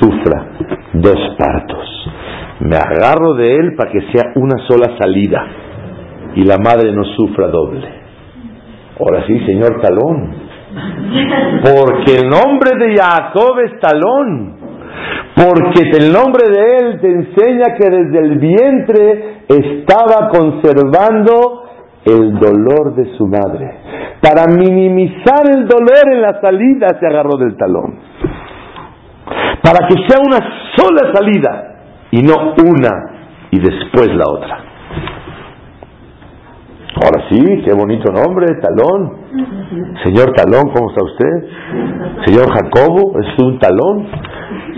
[0.00, 0.48] sufra
[0.92, 2.10] dos partos.
[2.60, 5.46] Me agarro de él para que sea una sola salida
[6.34, 7.86] y la madre no sufra doble.
[8.98, 10.34] Ahora sí, señor Talón.
[11.62, 14.63] Porque el nombre de Jacob es Talón.
[15.36, 21.64] Porque el nombre de él te enseña que desde el vientre estaba conservando
[22.04, 23.78] el dolor de su madre.
[24.20, 27.98] Para minimizar el dolor en la salida se agarró del talón.
[29.62, 30.38] Para que sea una
[30.76, 31.74] sola salida
[32.10, 33.14] y no una
[33.50, 34.73] y después la otra.
[36.96, 39.24] Ahora sí, qué bonito nombre, Talón.
[40.04, 42.24] Señor Talón, ¿cómo está usted?
[42.24, 44.06] Señor Jacobo, es un talón.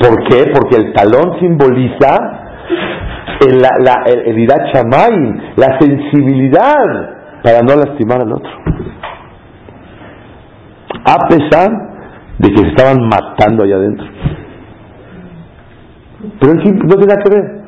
[0.01, 0.51] ¿Por qué?
[0.53, 2.17] Porque el talón simboliza
[3.47, 4.47] el, la, el,
[5.57, 8.51] la sensibilidad para no lastimar al otro.
[11.05, 11.71] A pesar
[12.39, 14.07] de que se estaban matando allá adentro.
[16.41, 17.66] Pero no tiene nada que ver.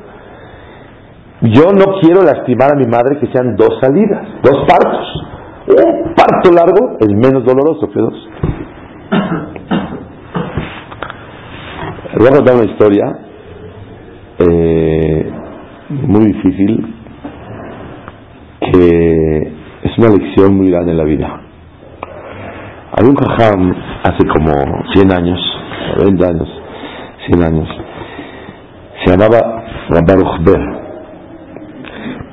[1.41, 5.07] Yo no quiero lastimar a mi madre que sean dos salidas, dos partos.
[5.67, 8.29] Un parto largo es menos doloroso que dos.
[12.17, 13.05] Voy a contar una historia
[14.39, 15.31] eh,
[15.89, 16.95] muy difícil
[18.59, 21.41] que es una lección muy grande en la vida.
[22.91, 24.51] Había un jajam hace como
[24.93, 25.39] 100 años,
[25.99, 26.49] 90 años,
[27.27, 27.67] 100 años,
[29.05, 30.88] se llamaba Baruch Ber.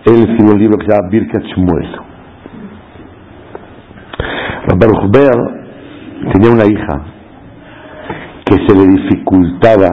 [0.06, 2.06] Él escribió un libro que se llama Birkat Shmuel.
[4.78, 5.12] Baruch
[6.32, 7.04] tenía una hija
[8.44, 9.88] que se le dificultaba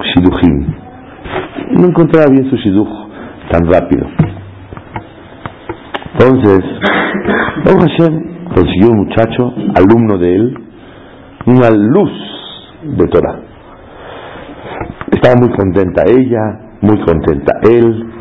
[0.00, 0.74] Shidujim.
[1.72, 2.88] No encontraba bien su Shiduj
[3.50, 4.06] tan rápido.
[6.12, 6.60] Entonces,
[7.64, 10.54] Baruch Hashem consiguió un muchacho, alumno de él,
[11.46, 12.12] una luz
[12.84, 13.40] de Torah.
[15.10, 18.13] Estaba muy contenta ella, muy contenta él,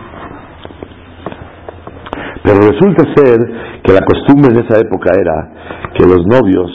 [2.43, 3.39] pero resulta ser
[3.83, 6.69] que la costumbre en esa época era que los novios,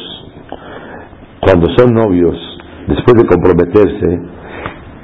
[1.40, 2.36] cuando son novios,
[2.86, 4.20] después de comprometerse,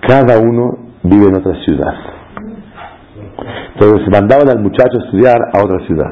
[0.06, 1.94] cada uno vive en otra ciudad.
[3.74, 6.10] Entonces mandaban al muchacho a estudiar a otra ciudad.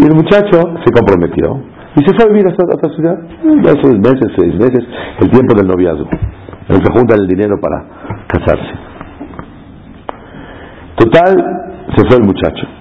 [0.00, 1.62] Y el muchacho se comprometió
[1.96, 3.18] y se fue a vivir a otra ciudad.
[3.62, 4.84] Dos meses, seis meses,
[5.20, 6.08] el tiempo del noviazgo,
[6.68, 7.82] en el que juntan el dinero para
[8.26, 8.74] casarse.
[10.96, 11.34] Total,
[11.96, 12.77] se fue el muchacho.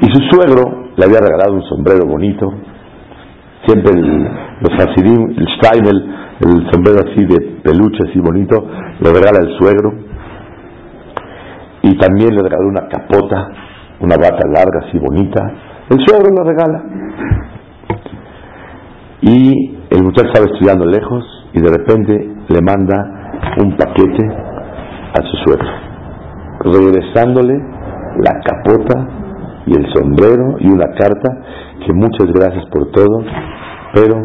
[0.00, 2.52] Y su suegro le había regalado un sombrero bonito.
[3.66, 4.22] Siempre el,
[4.60, 8.66] los el Steimel, el sombrero así de peluche, así bonito,
[9.00, 9.92] le regala el suegro.
[11.82, 13.48] Y también le regaló una capota,
[14.00, 15.40] una bata larga, así bonita.
[15.88, 16.82] El suegro lo regala.
[19.22, 21.24] Y el muchacho estaba estudiando lejos
[21.54, 22.12] y de repente
[22.48, 24.26] le manda un paquete
[25.18, 25.68] a su suegro,
[26.60, 27.54] regresándole
[28.18, 29.25] la capota
[29.66, 31.28] y el sombrero y una carta
[31.84, 33.22] que muchas gracias por todo,
[33.94, 34.16] pero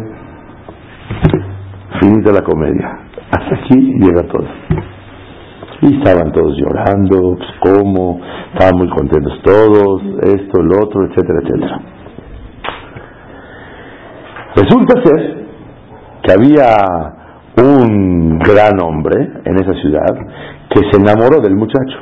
[2.00, 3.00] finita la comedia.
[3.32, 4.48] Hasta aquí llega todo.
[5.82, 8.22] Y estaban todos llorando, pues cómo,
[8.54, 11.82] estaban muy contentos todos, esto, lo otro, etcétera, etcétera.
[14.56, 15.46] Resulta ser
[16.22, 16.76] que había
[17.58, 19.16] un gran hombre
[19.46, 20.14] en esa ciudad
[20.70, 21.98] que se enamoró del muchacho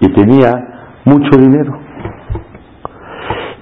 [0.00, 0.52] y tenía
[1.04, 1.83] mucho dinero.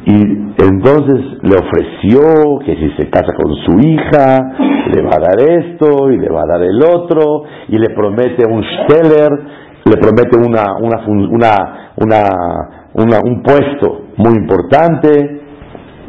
[0.05, 0.21] Y
[0.59, 4.53] entonces le ofreció que si se casa con su hija,
[4.93, 8.45] le va a dar esto y le va a dar el otro, y le promete
[8.49, 9.31] un Steller,
[9.85, 11.07] le promete una, una,
[11.97, 12.29] una,
[12.95, 15.41] una, un puesto muy importante.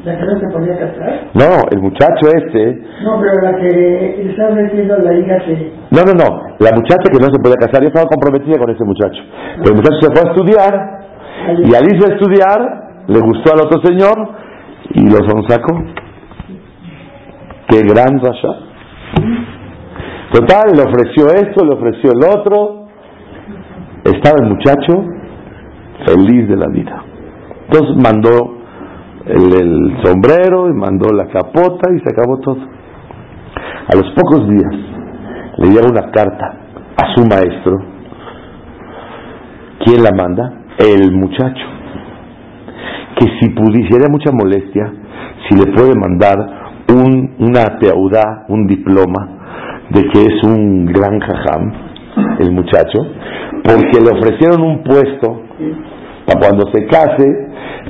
[0.04, 1.30] ¿La que no se podía casar?
[1.34, 2.84] No, el muchacho este.
[3.04, 5.72] No, pero la que estaba metiendo la hija se.
[5.92, 6.56] No, no, no.
[6.60, 9.22] La muchacha que no se podía casar, yo estaba comprometida con ese muchacho.
[9.58, 10.74] Pero el muchacho se fue a estudiar,
[11.64, 14.30] y al irse a estudiar, le gustó al otro señor
[14.94, 15.84] y lo sacó.
[17.68, 18.48] Qué gran rasha.
[20.32, 22.88] Total, le ofreció esto, le ofreció el otro.
[24.04, 25.06] Estaba el muchacho
[26.06, 27.04] feliz de la vida.
[27.66, 28.58] Entonces mandó
[29.26, 32.58] el, el, sombrero y mandó la capota y se acabó todo.
[32.58, 34.76] A los pocos días
[35.58, 36.58] le llega una carta
[36.98, 37.80] a su maestro.
[39.86, 40.54] ¿Quién la manda?
[40.78, 41.83] El muchacho
[43.18, 44.94] que si pudiera mucha molestia,
[45.48, 46.38] si le puede mandar
[46.90, 49.40] un, una teudá, un diploma
[49.90, 51.72] de que es un gran jajam,
[52.40, 53.00] el muchacho,
[53.64, 55.42] porque le ofrecieron un puesto
[56.26, 57.26] para cuando se case,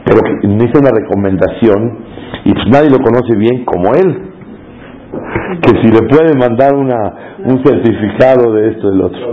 [0.06, 1.98] pero necesita una recomendación
[2.46, 4.30] y pues nadie lo conoce bien como él.
[5.62, 6.96] Que si le puede mandar una,
[7.46, 9.20] un certificado de esto del otro.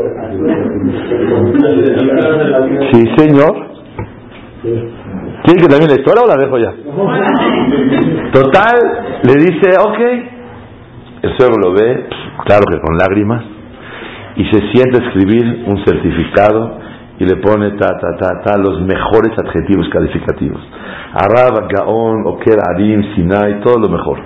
[2.92, 3.54] Sí, señor.
[5.45, 6.72] ¿Quiere que también la historia o la dejo ya?
[8.32, 10.01] Total, le dice, ok.
[11.22, 12.07] El suegro lo ve,
[12.45, 13.45] claro que con lágrimas,
[14.36, 16.78] y se siente a escribir un certificado
[17.18, 20.61] y le pone ta, ta, ta, ta, los mejores adjetivos calificativos.
[21.12, 24.18] Arab, Gaon, Oker, Arim, Sinai, todo lo mejor.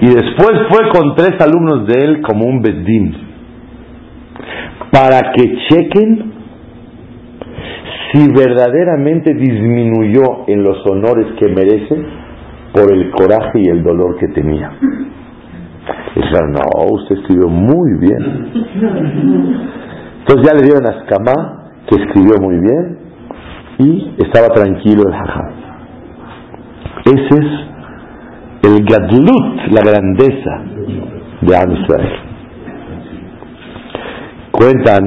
[0.00, 3.16] Y después fue con tres alumnos de él como un bedín.
[4.90, 6.33] Para que chequen
[8.12, 11.96] si verdaderamente disminuyó en los honores que merece
[12.72, 14.70] por el coraje y el dolor que tenía.
[16.14, 18.50] Dijeron, no, usted escribió muy bien.
[20.20, 22.98] Entonces ya le dieron a Escamá, que escribió muy bien,
[23.78, 25.50] y estaba tranquilo el jajá.
[27.04, 27.64] Ese es
[28.62, 30.62] el gadlut, la grandeza
[31.42, 32.12] de Israel.
[34.52, 35.02] Cuentan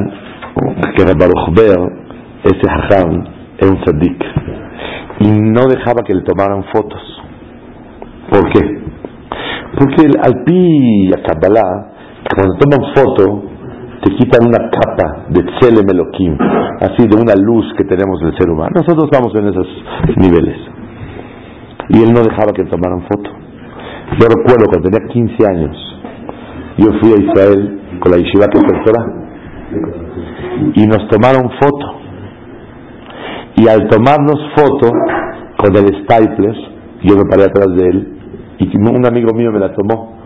[0.95, 1.96] que Baruch Ber,
[2.43, 3.23] ese jajam,
[3.57, 4.23] era un tzadik,
[5.19, 7.01] y no dejaba que le tomaran fotos.
[8.29, 8.61] ¿Por qué?
[9.77, 11.93] Porque el alpi y Kabbalah,
[12.35, 13.43] cuando toman foto,
[14.03, 16.37] te quitan una capa de Tselem Elohim,
[16.81, 18.71] así de una luz que tenemos del ser humano.
[18.75, 19.67] Nosotros estamos en esos
[20.17, 20.57] niveles.
[21.89, 23.31] Y él no dejaba que tomaran foto.
[24.19, 25.77] Yo recuerdo cuando tenía 15 años,
[26.77, 28.59] yo fui a Israel con la Yeshiva que
[30.75, 32.06] y nos tomaron foto.
[33.57, 34.91] Y al tomarnos foto
[35.57, 36.55] con el stapler,
[37.03, 38.17] yo me paré atrás de él
[38.59, 40.17] y un amigo mío me la tomó.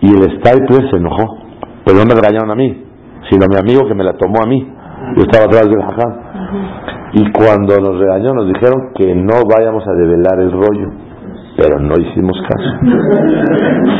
[0.00, 1.38] Y el stapler se enojó,
[1.84, 2.84] pero no me regañaron a mí,
[3.30, 4.66] sino a mi amigo que me la tomó a mí.
[5.16, 7.12] Yo estaba atrás del jaján.
[7.14, 10.90] Y cuando nos regañó, nos dijeron que no vayamos a develar el rollo.
[11.56, 12.70] Pero no hicimos caso.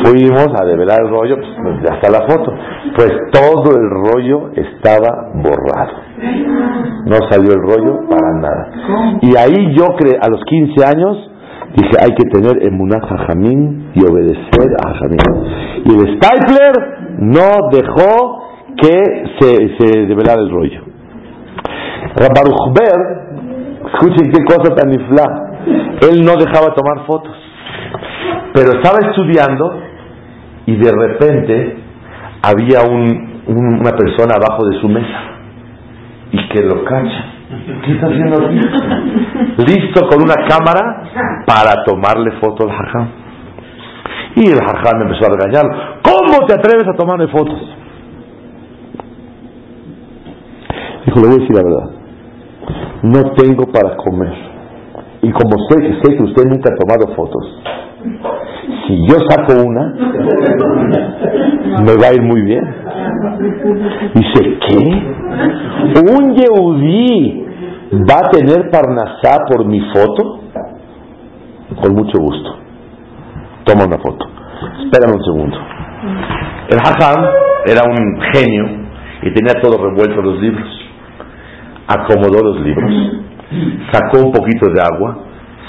[0.04, 2.52] Fuimos a develar el rollo, pues, hasta la foto.
[2.96, 5.92] Pues todo el rollo estaba borrado.
[7.04, 9.18] No salió el rollo para nada.
[9.20, 11.30] Y ahí yo, cre a los 15 años,
[11.76, 15.18] dije, hay que tener emunah jajamín y obedecer a jajamín.
[15.84, 18.42] Y el Stapler no dejó
[18.80, 20.80] que se, se develara el rollo.
[22.16, 22.72] Baruch
[23.92, 25.51] escuchen qué cosa tan infla.
[26.10, 27.36] Él no dejaba tomar fotos,
[28.52, 29.80] pero estaba estudiando
[30.66, 31.76] y de repente
[32.42, 35.20] había un, una persona abajo de su mesa
[36.32, 37.24] y que lo cacha.
[37.84, 38.60] ¿Qué está haciendo aquí?
[39.58, 43.08] Listo con una cámara para tomarle fotos al hajam.
[44.36, 46.00] Y el hajam empezó a regañarlo.
[46.02, 47.60] ¿Cómo te atreves a tomarle fotos?
[51.04, 51.90] Dijo, le voy a decir la verdad.
[53.02, 54.51] No tengo para comer.
[55.22, 57.62] Y como sé, sé que usted nunca ha tomado fotos,
[58.86, 59.94] si yo saco una,
[61.84, 62.64] me va a ir muy bien.
[64.14, 64.82] Dice, ¿qué?
[66.12, 67.46] ¿Un Yehudí
[68.10, 70.40] va a tener Parnasá por mi foto?
[71.80, 72.56] Con mucho gusto.
[73.64, 74.26] Toma una foto.
[74.84, 75.56] Espérame un segundo.
[76.68, 77.24] El Hassan
[77.66, 78.64] era un genio
[79.22, 80.68] y tenía todo revuelto los libros.
[81.86, 82.90] Acomodó los libros,
[83.92, 85.18] sacó un poquito de agua,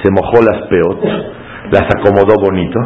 [0.02, 1.04] se mojó las peot,
[1.72, 2.80] las acomodó bonito.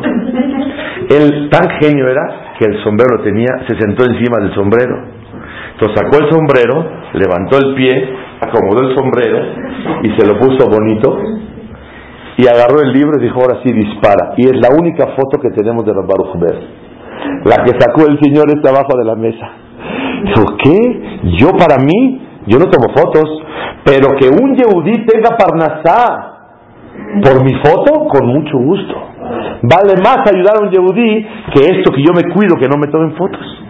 [1.09, 4.95] Él tan genio era que el sombrero tenía, se sentó encima del sombrero.
[5.73, 8.09] Entonces sacó el sombrero, levantó el pie,
[8.41, 9.39] acomodó el sombrero
[10.03, 11.19] y se lo puso bonito
[12.37, 14.35] y agarró el libro y dijo, ahora sí dispara.
[14.37, 16.87] Y es la única foto que tenemos de Baruch Ber.
[17.45, 19.49] La que sacó el Señor está abajo de la mesa.
[20.23, 21.19] Dijo, ¿qué?
[21.37, 23.43] Yo para mí, yo no tomo fotos,
[23.87, 26.33] pero que un Yehudí tenga Parnasá
[27.23, 28.95] por mi foto, con mucho gusto.
[29.61, 32.87] Vale más ayudar a un Yehudí que esto que yo me cuido, que no me
[32.87, 33.63] tomen fotos.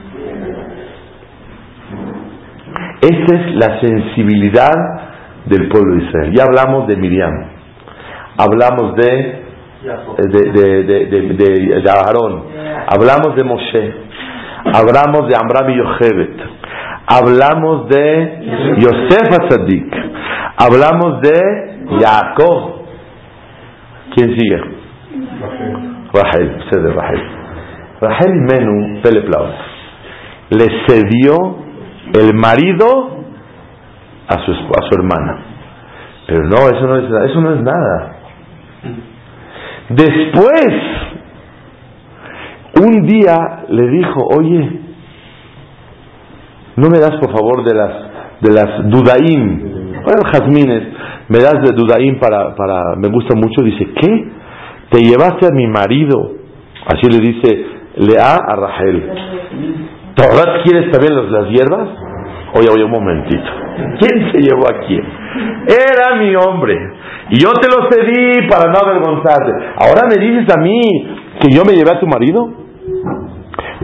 [2.99, 4.73] Esta es la sensibilidad
[5.45, 6.33] del pueblo de Israel.
[6.35, 7.33] Ya hablamos de Miriam,
[8.37, 9.47] hablamos de
[10.17, 12.43] de, de, de, de, Aarón,
[12.87, 13.93] hablamos de Moshe,
[14.73, 16.35] hablamos de Amram y Yochebet,
[17.05, 19.95] hablamos de Yosef Azadik,
[20.57, 22.81] hablamos de Jacob.
[24.15, 24.59] ¿Quién sigue?
[26.13, 27.21] Rahel, de Rahel.
[27.99, 29.47] Rahel Menú Peleplau
[30.49, 31.35] le cedió
[32.13, 33.17] el marido
[34.27, 35.39] a su, a su hermana.
[36.27, 38.17] Pero no, eso no es, eso no es nada.
[39.89, 40.67] Después,
[42.81, 44.79] un día le dijo, oye,
[46.75, 48.07] no me das por favor de las
[48.39, 49.66] de las dudaim,
[50.31, 50.83] jazmines,
[51.29, 54.27] me das de dudaim para, para, me gusta mucho, dice, ¿qué?
[54.89, 56.31] Te llevaste a mi marido,
[56.87, 57.65] así le dice
[57.97, 59.09] Lea a Rahel.
[60.15, 61.89] ¿Torrat quieres también las hierbas?
[62.53, 63.49] Oye, oye, un momentito.
[63.99, 65.03] ¿Quién se llevó a quién?
[65.67, 66.75] Era mi hombre.
[67.29, 69.51] Y yo te lo cedí para no avergonzarte.
[69.75, 70.81] Ahora me dices a mí
[71.41, 72.49] que yo me llevé a tu marido.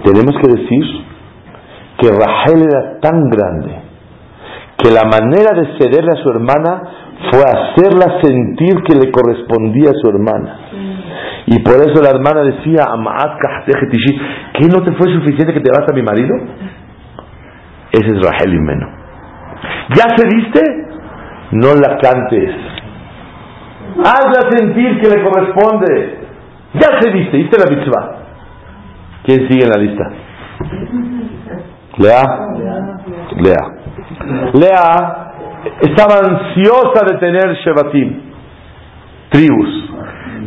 [0.04, 0.84] Tenemos que decir
[2.00, 3.83] que Rahel era tan grande
[4.78, 6.82] que la manera de cederle a su hermana
[7.32, 10.58] fue hacerla sentir que le correspondía a su hermana.
[11.46, 12.88] Y por eso la hermana decía,
[14.54, 16.36] ¿qué no te fue suficiente que te vas a mi marido?
[17.92, 18.88] Ese es Rahel Imeno.
[19.90, 20.62] ¿Ya se diste?
[21.52, 22.56] No la cantes.
[24.00, 26.20] Hazla sentir que le corresponde.
[26.74, 28.16] Ya se diste, diste la mitzvah.
[29.24, 30.10] ¿Quién sigue en la lista?
[31.98, 32.24] Lea.
[33.38, 33.83] Lea.
[34.54, 35.34] Lea
[35.82, 38.22] estaba ansiosa de tener Shevatim,
[39.30, 39.92] tribus.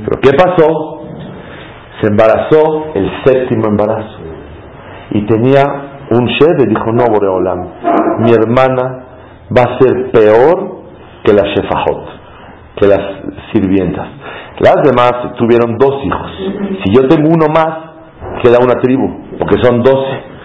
[0.04, 1.02] Pero ¿qué pasó?
[2.00, 4.18] Se embarazó el séptimo embarazo.
[5.10, 5.62] Y tenía
[6.10, 7.68] un y dijo, no, Boreolam,
[8.20, 9.04] mi hermana
[9.56, 10.76] va a ser peor
[11.24, 12.08] que la Shefajot,
[12.76, 13.00] que las
[13.52, 14.06] sirvientas.
[14.60, 16.30] Las demás tuvieron dos hijos.
[16.84, 17.86] Si yo tengo uno más,
[18.42, 20.35] queda una tribu, porque son doce.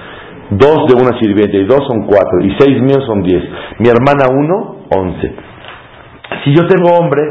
[0.52, 3.42] Dos de una sirvienta y dos son cuatro, y seis míos son diez.
[3.80, 5.34] Mi hermana uno, once.
[6.44, 7.22] Si yo tengo hombre,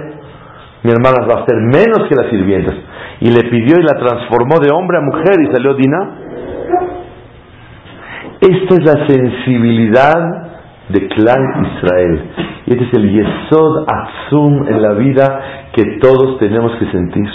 [0.82, 2.74] mi hermana va a ser menos que las sirvientas.
[3.20, 6.10] Y le pidió y la transformó de hombre a mujer y salió Dina.
[8.40, 10.50] Esta es la sensibilidad
[10.88, 12.22] de clan Israel.
[12.66, 15.40] Y este es el Yesod Atzum en la vida
[15.74, 17.28] que todos tenemos que sentir.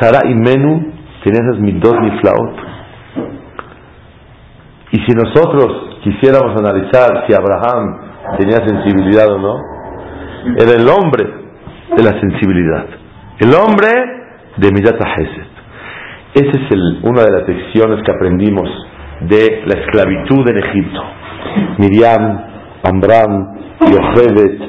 [0.00, 0.92] Sara y Menú
[1.22, 2.73] tienen esas midot ni flaot.
[4.94, 7.98] Y si nosotros quisiéramos analizar si Abraham
[8.38, 9.56] tenía sensibilidad o no,
[10.56, 11.24] era el hombre
[11.96, 12.86] de la sensibilidad.
[13.40, 13.88] El hombre
[14.56, 14.94] de Midat.
[16.32, 18.68] Esa es una de las lecciones que aprendimos
[19.22, 21.02] de la esclavitud en Egipto.
[21.78, 22.40] Miriam,
[22.84, 24.60] Amram, Yochebet,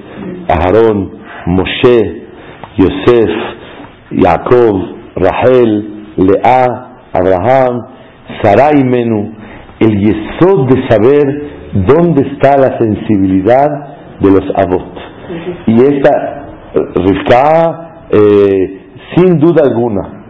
[0.49, 2.25] Aharón, Moshe,
[2.77, 3.29] Yosef,
[4.09, 4.75] Jacob,
[5.17, 6.65] Rahel, Lea,
[7.13, 7.87] Abraham,
[8.41, 9.44] Sarai Menú,
[9.79, 13.67] el yesod de saber dónde está la sensibilidad
[14.19, 14.93] de los abot.
[15.67, 16.45] Y esta
[16.95, 18.81] Rivka, eh,
[19.15, 20.25] sin duda alguna,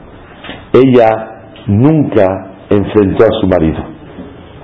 [0.74, 1.08] ella
[1.68, 3.80] nunca enfrentó a su marido.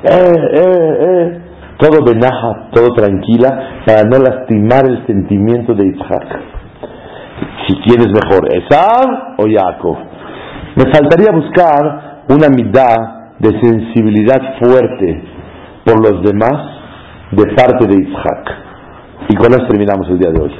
[0.03, 1.41] Eh, eh,
[1.77, 6.39] todo benaja, todo tranquila, para no lastimar el sentimiento de Isaac.
[7.67, 9.97] Si quieres mejor, Esab o Jacob.
[10.75, 15.23] Me faltaría buscar una mitad de sensibilidad fuerte
[15.83, 16.53] por los demás
[17.31, 18.51] de parte de Isaac.
[19.29, 20.51] Y con eso terminamos el día de hoy.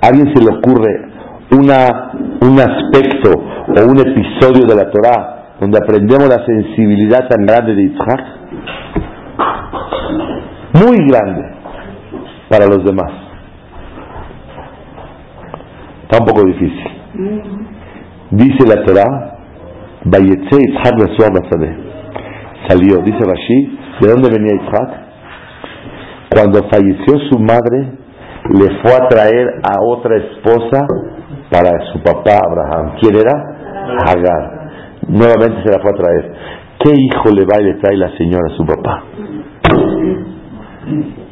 [0.00, 1.10] ¿A alguien se le ocurre
[1.50, 7.74] una, un aspecto o un episodio de la Torah donde aprendemos la sensibilidad tan grande
[7.74, 8.20] de Isaac?
[10.74, 11.42] Muy grande
[12.48, 13.10] para los demás.
[16.02, 16.90] Está un poco difícil.
[18.30, 19.31] Dice la Torah
[22.68, 25.02] Salió, dice Rashi, ¿de dónde venía Isaac?
[26.34, 27.92] Cuando falleció su madre,
[28.50, 30.86] le fue a traer a otra esposa
[31.50, 32.96] para su papá Abraham.
[33.00, 33.32] ¿Quién era?
[34.06, 34.62] Hagar.
[35.08, 36.34] Nuevamente se la fue a traer.
[36.78, 39.04] ¿Qué hijo le va y le trae la señora a su papá?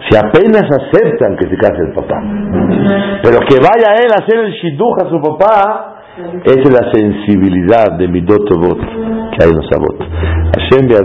[0.08, 2.22] Si apenas aceptan que se case el papá.
[3.22, 5.89] Pero que vaya él a hacer el shidduch a su papá,
[6.44, 9.96] es la sensibilidad de mi dotovot que hay en los sabot.
[10.56, 10.96] Hashem de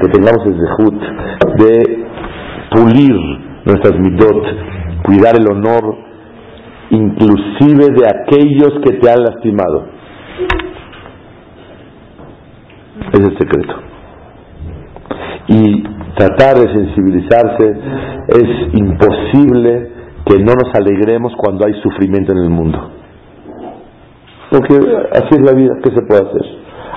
[0.00, 1.00] que tengamos el zehut
[1.58, 2.06] de
[2.70, 3.16] pulir
[3.64, 4.42] nuestras midot,
[5.04, 5.96] cuidar el honor,
[6.90, 9.86] inclusive de aquellos que te han lastimado.
[13.12, 13.74] Es el secreto.
[15.48, 15.82] Y
[16.16, 17.78] tratar de sensibilizarse
[18.28, 19.92] es imposible
[20.26, 22.90] que no nos alegremos cuando hay sufrimiento en el mundo.
[24.50, 26.42] Porque así es la vida, ¿qué se puede hacer?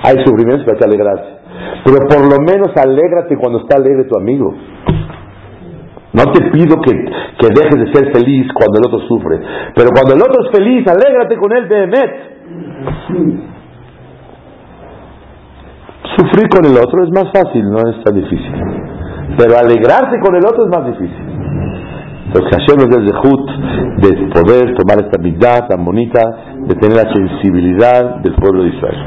[0.04, 1.40] Hay sufrimientos, pero hay que alegrarse.
[1.84, 4.54] Pero por lo menos alégrate cuando está alegre tu amigo.
[6.12, 9.38] No te pido que, que, dejes de ser feliz cuando el otro sufre,
[9.76, 12.10] pero cuando el otro es feliz, alégrate con él de Emet.
[16.16, 18.52] Sufrir con el otro es más fácil, no es tan difícil.
[19.38, 21.30] Pero alegrarse con el otro es más difícil.
[22.32, 23.06] Entonces Hashem nos el
[23.96, 26.20] de poder tomar esta mitad tan bonita,
[26.60, 28.98] de tener la sensibilidad del pueblo de Israel.